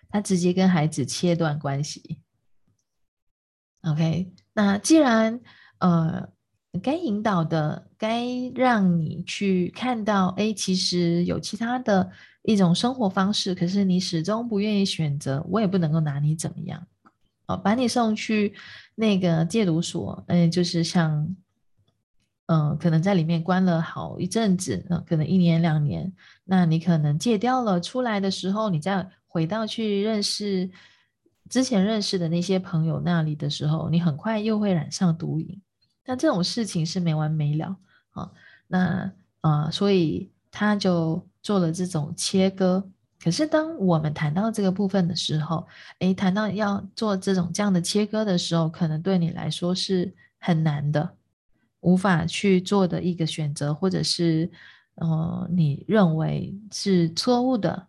[0.10, 2.20] 他直接跟孩子切断关系。
[3.82, 5.40] OK，那既然
[5.80, 6.30] 呃，
[6.82, 12.10] 该引导的，该让你去看到，哎，其实有其他的
[12.44, 16.88] 一种生活方式，可是你始终不愿意选择，我也不能够拿你怎么样。
[17.48, 18.54] 哦，把你送去
[19.00, 21.34] 那个戒毒所，嗯，就是像，
[22.48, 26.12] 嗯，可能在里面关了好一阵子，嗯，可能一年两年，
[26.44, 30.70] 那你可能戒掉了，出来的时候，你再回到去认识
[31.50, 35.62] 之前认识的那些朋友那里的时候，你很快又会染上毒瘾。
[36.06, 37.78] 那这种事情是没完没了
[38.10, 38.30] 啊！
[38.68, 42.90] 那啊，所以他就做了这种切割。
[43.22, 45.68] 可是当我们谈到这个部分的时候，
[46.00, 51.18] 诶，谈到要做这种这样的切割的时候，可能对你来说是很难的，
[51.82, 54.50] 无法去做的一个选择，或者是
[54.96, 57.88] 呃，你认为是错误的。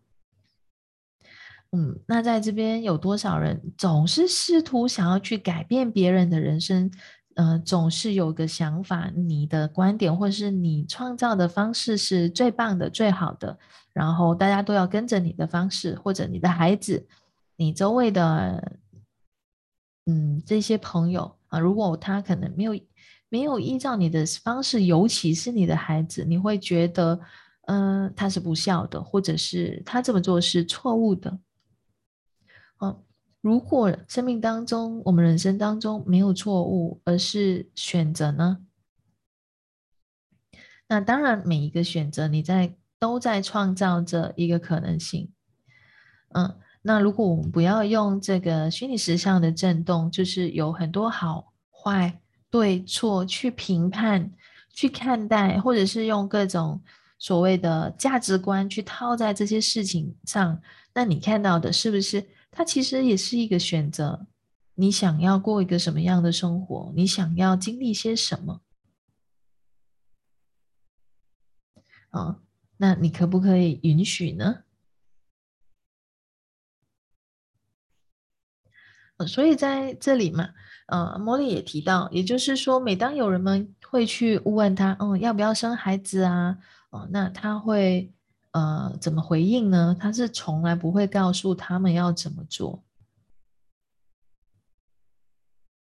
[1.73, 6.91] 嗯，那在这边有多少人总是试图想要去改变别人的人生？
[7.37, 13.57] 呃，总是有个想法，你的观点或是你创造的方式是最棒的、最好的，
[13.93, 17.07] 然后大家都要跟着你的方式，或者你的孩子、
[17.57, 18.79] 你周围的，
[20.07, 22.79] 嗯，这些朋友啊，如果他可能没有
[23.29, 27.21] 没有依照你的方式，尤其是你的孩子，你会觉得，
[27.67, 31.39] 嗯，他是不孝的，或者是他这么做是错误的，
[32.81, 33.03] 嗯。
[33.41, 38.59] 如果生命当中，我们人生当中没有错误，而是选择呢？
[40.89, 45.33] 那当然，每一个选择，你在都在创造着一个可能性。
[46.35, 52.21] 嗯，那如果我们不要用这个虚拟实相的震动，就是有很多好坏、
[52.51, 54.31] 对错去评判、
[54.73, 56.83] 去看待，或者是用各种
[57.19, 60.61] 所谓的价值观去套在这些事情上，
[60.93, 64.27] 那你看到的是不是它其实也是一个选择？
[64.75, 66.93] 你想要过一个什么样的生活？
[66.97, 68.63] 你想要经历些什么？
[72.11, 72.41] 啊，
[72.79, 74.65] 那你可不可以允许呢？
[79.29, 80.55] 所以在这里嘛，
[80.87, 86.59] 呃，茉莉也提到，也就是说，每当有人们会去问他，嗯，要不要生孩子啊？
[86.89, 88.11] 哦，那他会
[88.53, 89.97] 呃怎么回应呢？
[89.99, 92.85] 他是从来不会告诉他们要怎么做。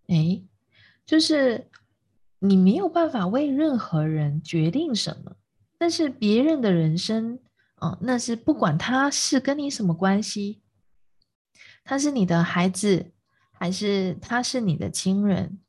[0.07, 0.41] 哎，
[1.05, 1.69] 就是
[2.39, 5.35] 你没有办法为任何人决定什么，
[5.77, 7.39] 但是别人的人生，
[7.75, 10.61] 啊，那是不管他是跟你什么关系，
[11.83, 13.11] 他是你的孩子。
[13.61, 15.59] 还是他是你的亲人，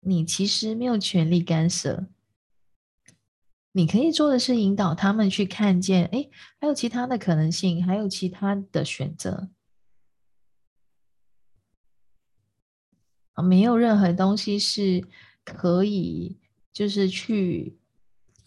[0.00, 2.08] 你其实没有权利干涉。
[3.72, 6.28] 你可以做的是引导他们去看见，哎，
[6.60, 9.48] 还有其他的可能性，还有其他的选择。
[13.42, 15.04] 没有任何东西是
[15.44, 16.38] 可以
[16.72, 17.78] 就是去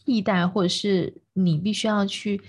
[0.03, 2.41] 替代，或者是你必须要去。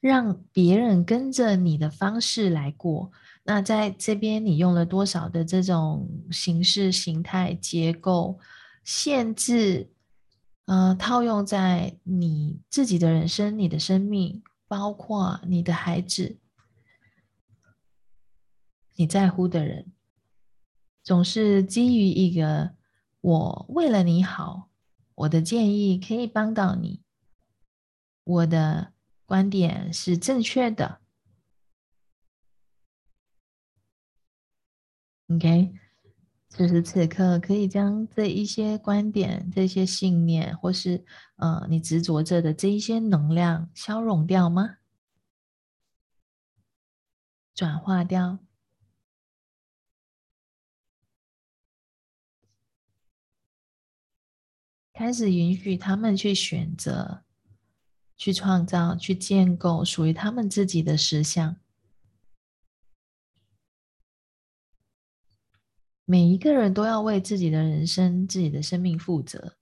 [0.00, 3.10] 让别人跟着你的方式来过，
[3.42, 8.38] 那在这边你用了多少的这种形式、形态、结构、
[8.84, 9.90] 限制，
[10.68, 16.38] 呃，套用在你自己的人生、你的生命，包括你的孩子，
[18.94, 19.90] 你在乎的人，
[21.02, 22.76] 总是基于一个
[23.22, 24.68] 我为了你好，
[25.14, 27.02] 我的建议可以帮到你，
[28.22, 28.92] 我的。
[29.28, 31.02] 观点是正确的
[35.28, 35.74] ，OK，
[36.48, 41.04] 此时此刻可以将这一些观点、这些信念，或是
[41.36, 44.76] 呃你执着着的这一些能量消融掉吗？
[47.54, 48.38] 转化掉，
[54.92, 57.22] 开始允许他们去选择。
[58.20, 61.54] 去创造、去建构属于他们自己的实相。
[66.10, 69.52] 每一个人都要为自己的人生、自己的生命负责。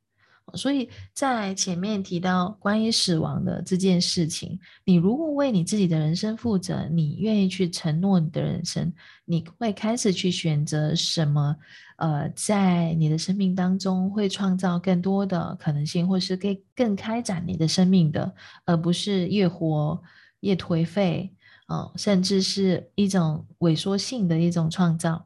[0.54, 8.92] 所以在前面提到关于死亡的这件事情，你如果为你自己的人生负责，你愿意去承诺你的人生，
[9.24, 11.56] 你会开始去选择什么？
[11.96, 18.32] 呃，在你的生命当中会创造更多的可能性，或是更更开展你的生命的，
[18.64, 20.00] 而不是越活
[20.40, 21.34] 越颓废，
[21.66, 25.25] 哦，甚至是一种萎缩性的一种创造。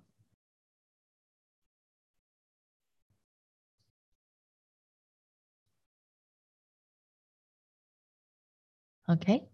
[9.11, 9.49] OK，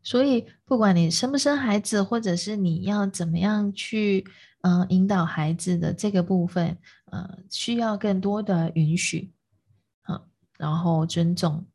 [0.00, 4.24] 所以不管你生不生孩子，或者是你要怎么样去
[4.60, 9.32] 嗯引导孩子的这个部分，呃，需要更多的允许，
[10.02, 10.22] 啊，
[10.56, 11.66] 然后尊重。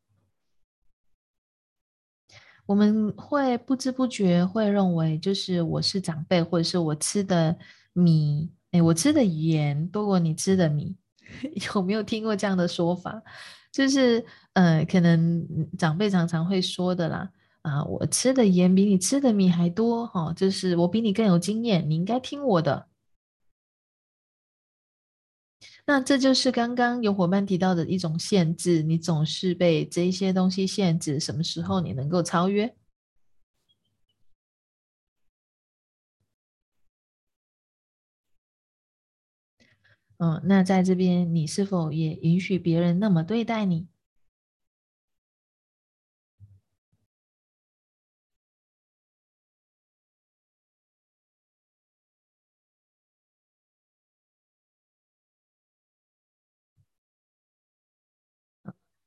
[2.64, 7.56] 我们会不知不觉会认为，就是我是长辈，或者是我吃的
[7.92, 10.96] 米，哎，我吃的盐多过你吃的米，
[11.74, 13.22] 有没有听过这样的说法？
[13.72, 14.24] 就是，
[14.54, 15.46] 呃，可能
[15.76, 17.30] 长辈常常会说的啦，
[17.62, 22.88] 啊，我吃的盐比你吃的米还多，哈，就是我比你更有经验，你应该听我的。
[25.84, 32.74] 那这就是刚刚有伙伴提到的一种限制，你总是被这些东西限制，什么时候你能够超越？
[40.20, 43.86] 嗯，那在这边，你是否也允许别人那么对待你？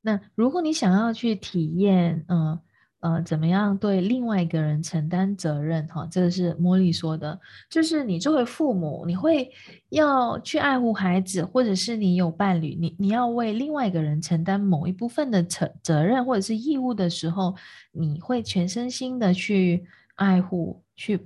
[0.01, 2.60] 那如果你想要去体验，嗯。
[3.02, 5.88] 呃怎么样对另外一个人承担责任？
[5.88, 7.39] 哈，这个是茉莉说的，
[7.70, 9.52] 就是你作为父母，你会
[9.89, 17.56] 要去爱护孩子，或者是你有伴侣，你你要为另外一个人承担某一部分的责责任或者是义务的时候，
[17.91, 19.86] 你会全身心的去
[20.16, 21.24] 爱护、去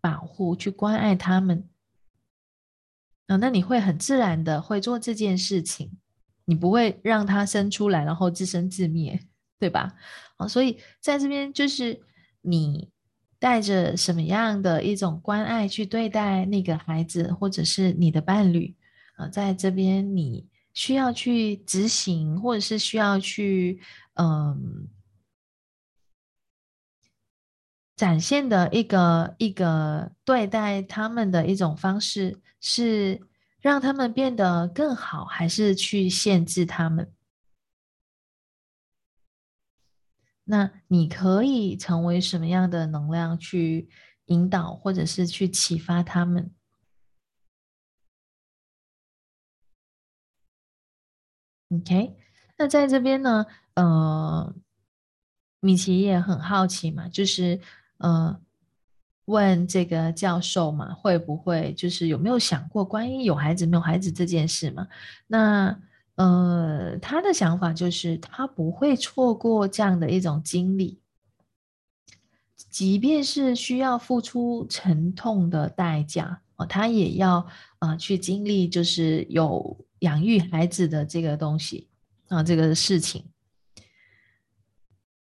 [0.00, 1.68] 保护、去关爱他们。
[3.28, 5.92] 啊，那你会很自然的会做这件事情。
[6.44, 9.20] 你不会让他生出来然后自生自灭，
[9.60, 9.94] 对吧？
[10.46, 12.00] 所以在这边就是
[12.40, 12.90] 你
[13.38, 18.76] 带着什么样的一种关爱去对待那个孩子，或者是你的伴侣
[19.16, 23.80] 啊，在这边你需要去执行，或者是需要去
[24.14, 24.88] 嗯。
[27.94, 33.20] 展现的一个一个对待他们的一种方式，是
[33.60, 37.12] 让他们变得更好，还是去限制他们？
[40.44, 43.88] 那你可以成为什么样的能量去
[44.26, 46.50] 引导，或者是去启发他们
[51.70, 52.16] ？OK，
[52.58, 54.54] 那在这边呢，呃，
[55.60, 57.60] 米奇也很好奇嘛，就是。
[57.98, 58.36] 呃，
[59.26, 64.88] 问这个教授嘛，会不会就是有没有想过关于有孩子没有孩子这件事嘛？
[65.28, 65.80] 那
[66.16, 71.00] 呃，他的想法就是他不会错过这样的一种经历，
[72.70, 77.46] 即便是需要付出沉痛的代价哦，他也要
[77.78, 81.88] 啊去经历，就是有养育孩子的这个东西
[82.28, 83.26] 啊，这个事情。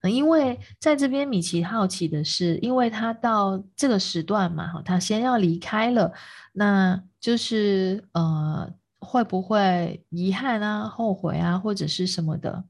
[0.02, 6.12] 因为在这边，米奇好奇的是，因为他到这个时段嘛，哈，他先要离开了，
[6.52, 8.70] 那就是呃，
[9.04, 12.64] 会不会遗憾啊、后悔啊，或者是什么的？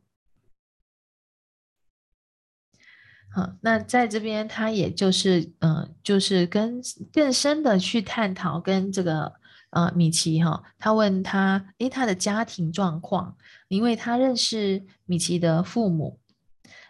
[3.31, 6.81] 好，那在这边，他也就是嗯，就是跟
[7.13, 9.33] 更深的去探讨跟这个
[9.71, 13.37] 呃米奇哈，他问他，诶，他的家庭状况，
[13.69, 16.21] 因为他认识米奇的父母。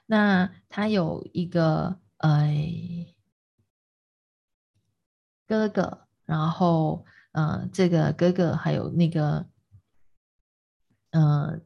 [0.07, 2.55] 那他有一个呃
[5.47, 9.47] 哥哥，然后呃这个哥哥还有那个
[11.11, 11.61] 呃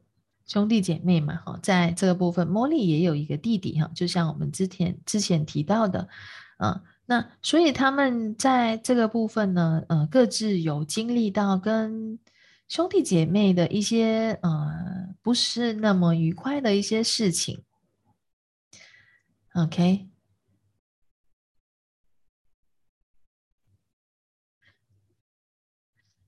[0.45, 6.09] 兄弟姐妹嘛哈，在这个部分，茉莉也有一个弟弟哈，就像我们之前之前提到的，
[6.57, 12.17] 嗯，那所以他们在这个部分呢，呃各自有经历到跟
[12.67, 17.63] 兄弟姐妹的一些呃不是那么愉快的一些事情。
[19.53, 20.08] OK，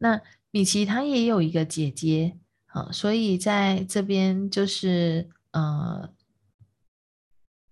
[0.01, 0.19] 那
[0.51, 6.09] 米奇他也有一个姐姐，好，所以在这边就是呃，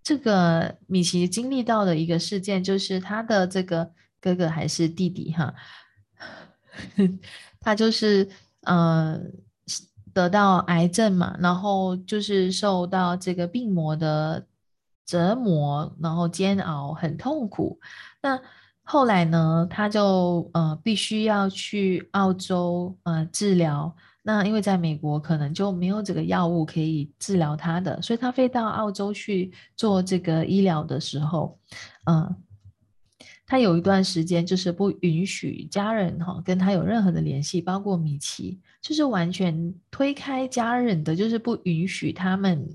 [0.03, 5.53] 这个米奇经历到的一个事件，就是他的这个哥哥还是弟弟哈，
[7.59, 8.29] 他就是
[8.61, 9.19] 呃
[10.13, 14.45] 得到癌症嘛，然后就是受到这个病魔的。
[15.09, 17.79] 折磨，然后煎熬，很痛苦。
[18.21, 18.39] 那
[18.91, 19.67] 后来呢？
[19.69, 23.95] 他就呃必须要去澳洲呃治疗。
[24.23, 31.59] 那因为在美国可能就没有这个药物可以治疗他的，所以他飞到澳洲去做这个医疗的时候，
[32.05, 32.35] 嗯，
[33.45, 42.67] 他有一段时间就是不允许家人哈跟他有任何的联系，包括米奇，就是完全推开家人的，就是不允许他们。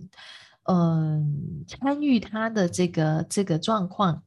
[0.66, 4.22] 嗯，参与他的这个这个状况，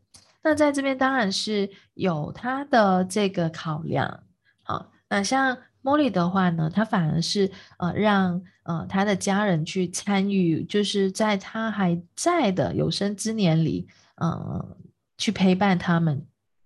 [0.47, 4.23] 那在这边当然是有他的这个考量。
[4.63, 13.89] 好，那像茉莉的话呢，他反而是呃让呃他的家人去参与，就是在他还在的有生之年里，
[14.21, 14.77] 嗯，
[15.17, 16.25] 去陪伴他们。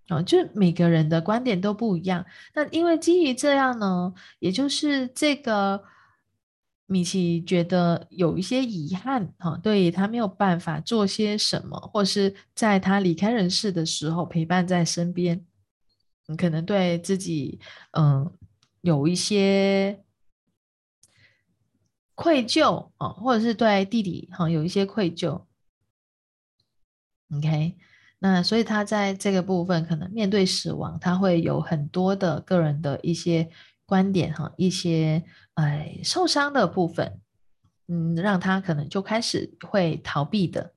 [0.10, 2.24] 哦，就每个人的观点都不一样。
[2.54, 5.84] 那因为基于这样呢，也就是这个。
[6.92, 15.46] 米奇觉得有一些遗憾，哈，对他没有办法做些什么，或是在他离开人世的时候陪伴在身边，
[16.38, 17.62] 可能对自己，
[17.92, 18.30] 嗯，
[18.82, 20.04] 有一些
[22.14, 25.46] 愧疚啊，或者是对弟弟，哈，有一些愧疚。
[27.34, 27.78] OK，
[28.20, 33.50] 那所以他在这个部分，可能面对死亡，他会有很多的个人的一些。
[33.92, 35.22] 观点哈，一些
[35.56, 37.20] 哎受伤的部分，
[37.90, 40.74] 嗯，让他可能就开始会逃避的。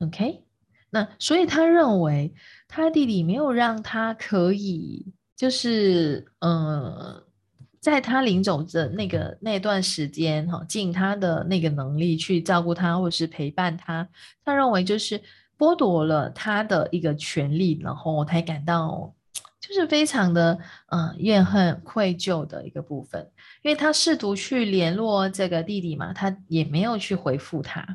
[0.00, 0.44] OK，
[0.90, 2.34] 那所以他认为
[2.68, 7.24] 他弟弟没有让他可以，就是嗯，
[7.80, 14.06] 在他临走的那个那段时间哈，尽他的那个能力去照顾他或是陪伴他。
[14.44, 15.18] 他认为就是
[15.56, 19.14] 剥夺了他的一个权利，然后才感到。
[19.62, 20.58] 就是非常的
[20.88, 23.30] 嗯怨恨愧疚的一个部分，
[23.62, 27.86] 因为他试图去联络这个弟弟嘛，他也没有去回复他，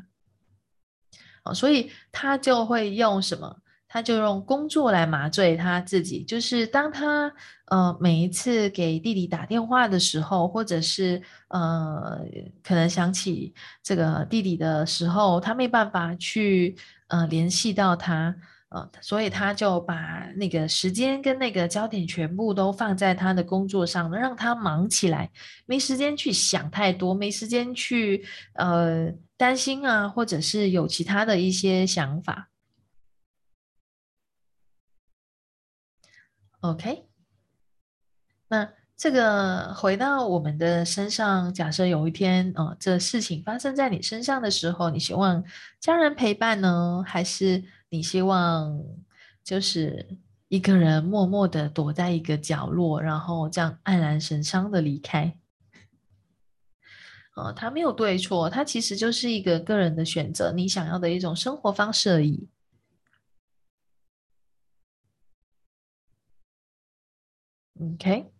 [1.44, 3.54] 哦，所以他就会用什么？
[3.90, 7.32] 他就用工作来麻醉他自己，就是当他
[7.68, 12.20] 呃每一次给弟弟打电话的时候，或者是呃
[12.62, 18.36] 可能想起这个弟弟的时候，他没办法去呃联系到他，
[18.70, 25.30] 呃，所以他就把那个时间跟那个焦点全部都放在他的工作上，让他忙起来，
[25.64, 32.50] 没时间去想太多，没时间去呃担心啊，或者是有其他的一些想法。
[36.60, 37.06] OK，
[38.48, 45.42] 那这个回到我们的身上，假设有一天，呃，这事情发生在你身上的时候，你希望
[45.80, 48.84] 家人陪伴呢，还是你希望
[49.42, 50.18] 就是
[50.48, 55.38] 一个人默默的躲在一个角落，然后这样黯然神伤的离开？
[57.34, 62.48] 呃，他没有对错，他其实就是一个个人的选择，你想要的一种生活方式而已。
[67.80, 68.32] OK，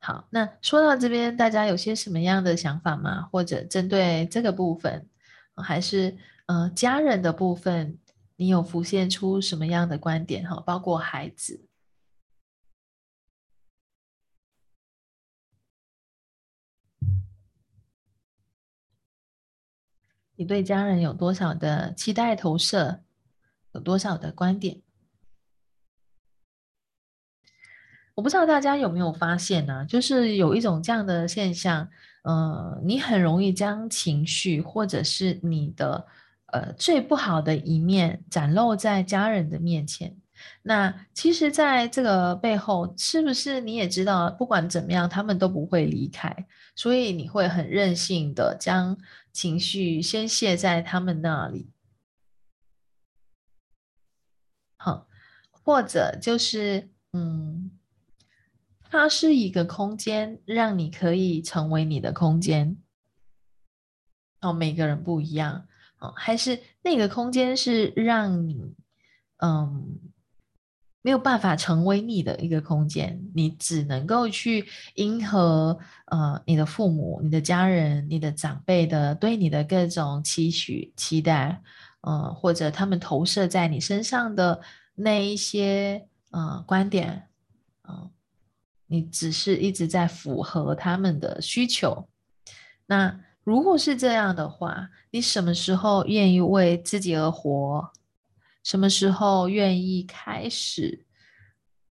[0.00, 3.22] 好，那说到这边，大家有些什么样的想法吗？
[3.30, 5.08] 或者针对这个部分，
[5.54, 7.98] 还是呃家人的部分，
[8.36, 10.48] 你有浮现出什么样的观点？
[10.48, 11.66] 哈，包括孩子，
[20.36, 23.02] 你对家人有多少的期待投射？
[23.72, 24.82] 有多少的观点？
[28.14, 29.86] 我不知道大家有没有发现呢？
[29.86, 31.88] 就是有一种这样的现象，
[32.24, 36.06] 呃，你很容易将情绪或者是你的
[36.52, 40.16] 呃最不好的一面展露在家人的面前。
[40.62, 48.96] 那其实，在这个背后，是不是你也知道，不管怎么样，他们都不会离开，所以你会很任性的将
[49.32, 51.70] 情绪宣泄在他们那里，
[54.76, 55.06] 好，
[55.50, 57.72] 或者就是嗯。
[58.94, 62.76] 它是一个空间，让你可以成为你的空间。
[64.42, 65.66] 哦，每个人不一样
[66.16, 68.74] 还是那个空间是让你，
[69.38, 69.98] 嗯，
[71.02, 81.62] 没有办法成为你的一个空间，你只能够去迎合呃你的父母、你的家人、你的长辈的对你的各种期许、期待，
[82.00, 84.60] 嗯，或者他们投射在你身上的
[84.94, 87.28] 那一些呃观点，
[87.88, 88.10] 嗯。
[88.88, 92.06] 你只是一直在符合他们的需求。
[92.84, 97.92] 那如果是这样的话，你什么时候愿意为自己而活？
[98.62, 101.04] 什么时候愿意开始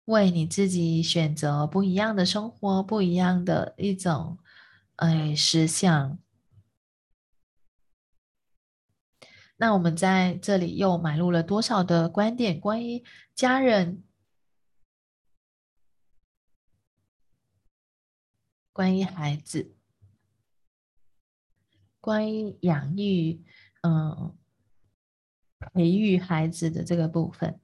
[0.05, 4.37] 为你自己选择不一样的生活，不一样的一种
[4.97, 6.19] 哎实相？
[9.57, 12.59] 那我们在这里又买入了多少的观点？
[12.59, 14.03] 关于家人？
[18.71, 19.75] 关于孩子，
[22.01, 23.43] 关于养育，
[23.81, 24.35] 嗯，
[25.73, 27.59] 培育孩子的这个部分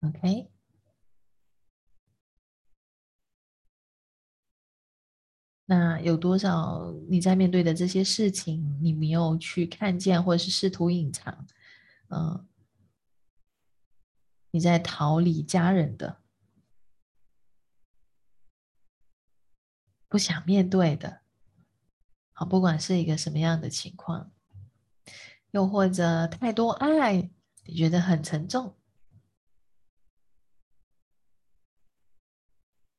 [0.00, 0.50] ，OK，
[5.66, 11.46] 那有多少你在面对的这些事情，你没有去看见，或者是试图隐藏？
[12.08, 12.46] 嗯，
[14.50, 16.23] 你在逃离家人的？
[20.14, 21.22] 不想面对的，
[22.34, 24.30] 好，不管是一个什么样的情况，
[25.50, 27.28] 又或者太多爱，
[27.64, 28.76] 你觉得很沉重。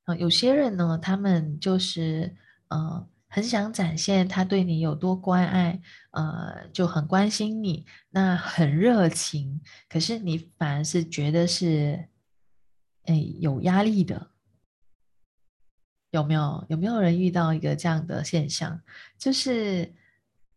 [0.04, 2.36] 啊，有些人呢，他们就是
[2.68, 12.10] 呃，很想展现他对你有多关爱，呃，就很关心你，那很热情，可是你反而是觉得是，
[13.04, 14.35] 哎，有压力的。
[16.16, 18.80] 有没有有没有人遇到一个这样的现象？
[19.18, 19.94] 就是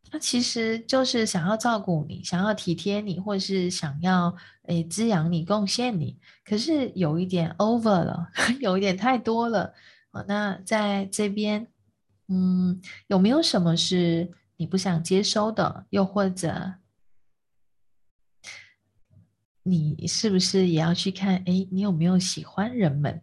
[0.09, 4.37] 他其实就是想要照顾你，想要体贴你，或是想要
[4.67, 8.29] 诶滋养你、贡献你，可是有一点 over 了，
[8.61, 9.75] 有一点太多了。
[10.29, 11.67] 那在这边，
[12.29, 15.87] 嗯，有没有什么是你不想接收的？
[15.91, 16.75] 又或者
[19.65, 21.35] 你是不是也要去看？
[21.47, 23.21] 哎，你有没有喜欢人们？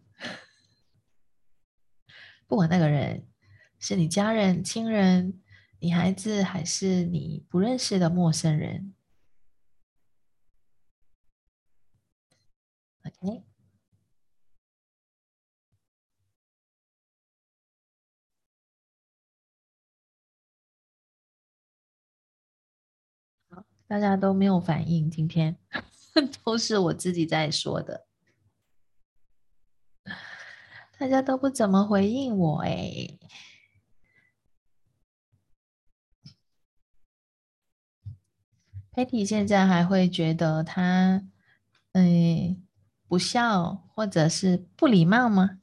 [2.47, 3.27] 不管那个人
[3.79, 5.41] 是你家人、亲人、
[5.79, 8.93] 你孩子，还是你不认识的陌生人
[13.03, 13.43] ，OK。
[23.87, 25.55] 大家都没有反应，今天
[26.43, 28.04] 都是我自己在说的，
[30.97, 33.17] 大家都不怎么回应我哎。
[38.93, 41.21] Patty 现在还会觉得他，
[41.91, 42.65] 嗯，
[43.09, 45.59] 不孝或者是不礼貌吗？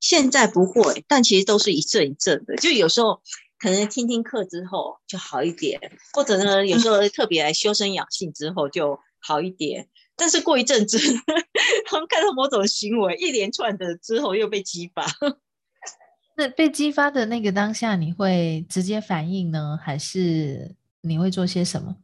[0.00, 2.56] 现在不会，但其实都是一阵一阵的。
[2.56, 3.20] 就有时候
[3.58, 5.78] 可能听听课之后就好一点，
[6.14, 9.88] 或者呢，有时候特别来修身养性之后就好一点。
[10.16, 10.98] 但是过一阵子，
[11.86, 15.06] 他们看到某种行为一连串的之后又被激发。
[16.36, 21.96] 那被激发的那个当下，你会直接反应呢，还是你会做些什么？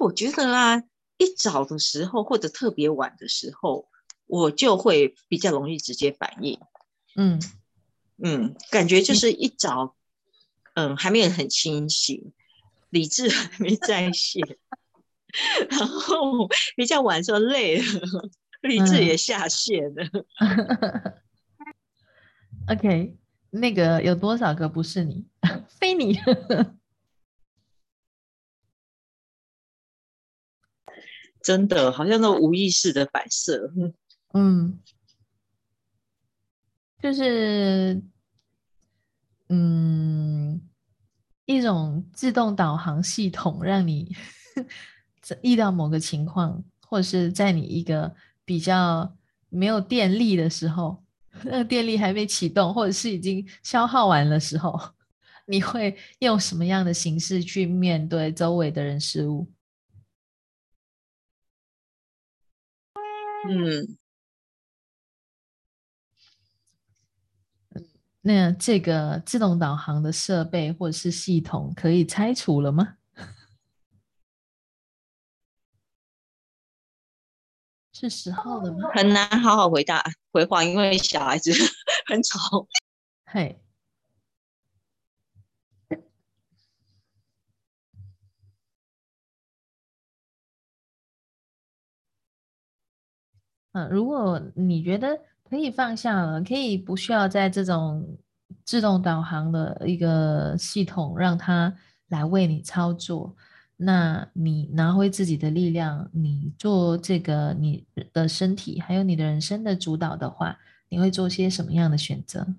[0.00, 0.82] 我觉得啊，
[1.18, 3.88] 一早的时候或者特别晚的时候，
[4.26, 6.60] 我就会比较容易直接反应。
[7.16, 7.40] 嗯
[8.22, 9.95] 嗯，感觉就是一早，
[10.76, 12.32] 嗯，还没有很清醒，
[12.90, 14.42] 理智还没在线，
[15.70, 16.46] 然后
[16.76, 17.84] 比较晚时候累了。
[18.60, 20.04] 理智也下线了。
[22.68, 23.16] OK，
[23.50, 25.24] 那个有多少个不是你？
[25.80, 26.18] 非你。
[31.42, 33.72] 真的，好像都无意识的反射。
[34.34, 34.80] 嗯，
[37.00, 38.02] 就是，
[39.48, 40.60] 嗯，
[41.44, 44.14] 一种自动导航系统，让你
[45.42, 48.14] 遇到某个情况，或者是在你一个。
[48.48, 49.12] 比较
[49.48, 51.02] 没有电力的时候，
[51.42, 54.78] 那个电力还没启动，或者是已经消耗完的时候，
[55.46, 59.50] 你会用什么样的形式去面对周围的人事物？
[63.48, 63.96] 嗯，
[68.26, 72.96] 那这个自动导航的设备或者是系统可以拆除了吗？
[77.92, 78.90] 是时候了吗？
[78.94, 80.02] 很难好好回答
[80.32, 81.50] 回话，因为小孩子
[82.08, 82.66] 很吵。
[83.26, 83.60] 嘿，
[93.72, 98.18] 嗯，如果你觉得可以放下了，可以不需要在这种
[98.64, 101.74] 自动导航的一个系统让它
[102.08, 103.36] 来为你操作。
[103.76, 112.54] 那你拿回自己的力量，你做这个你的身体还有你的人生的主导的话，你会做些什么样的选择？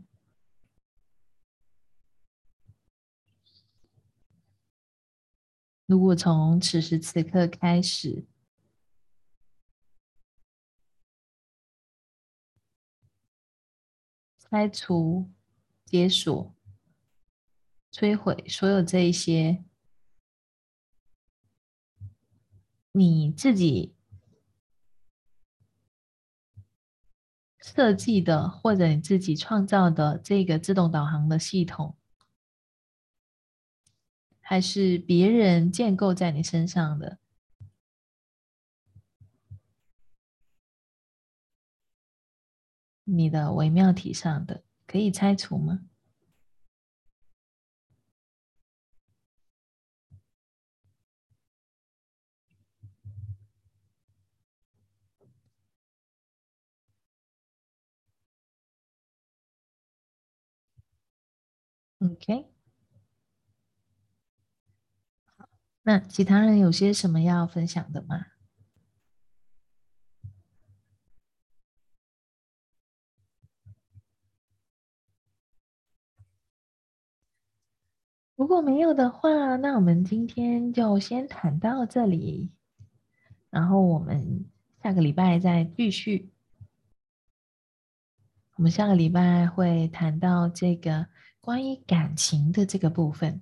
[5.87, 8.25] 如果从此时此刻开始，
[14.49, 15.29] 拆除、
[15.85, 16.55] 解锁、
[17.91, 19.65] 摧毁所有这一些。
[22.93, 23.93] 你自己
[27.59, 31.97] 设计的，或者你自己创造的这个自动导航的系统，
[34.39, 37.19] 还是别人建构在你身上的？
[43.09, 45.79] 你的微妙体上的，可以拆除吗
[61.99, 62.51] ？OK，
[65.83, 68.36] 那其他人有些什么要分享的吗？
[78.37, 82.51] 如果没有的话，那我们今天就先谈到这里，
[83.49, 84.45] 然后我们
[84.83, 86.29] 下个礼拜再继续。
[88.55, 91.07] 我们下个礼拜会谈到这个。
[91.39, 93.41] 关于感情的这个部分，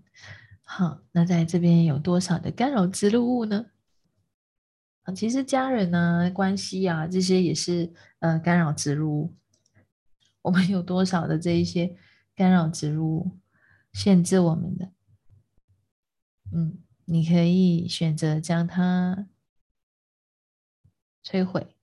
[0.62, 3.66] 好，那在这边有多少的干扰植入物呢？
[5.02, 9.34] 啊，其实家人呢关系啊，这些也是呃干扰植入。
[10.44, 11.98] 我们有多少的这一些
[12.36, 13.32] 干扰植入物
[13.96, 14.92] 限制我们的？
[16.52, 19.30] 嗯，你可以选择将它
[21.24, 21.78] 摧毁。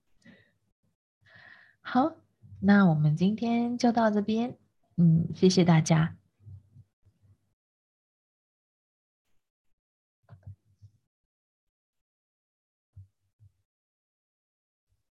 [1.80, 2.16] 好，
[2.60, 4.58] 那我们今天就到这边。
[4.96, 6.14] 嗯，谢谢大家。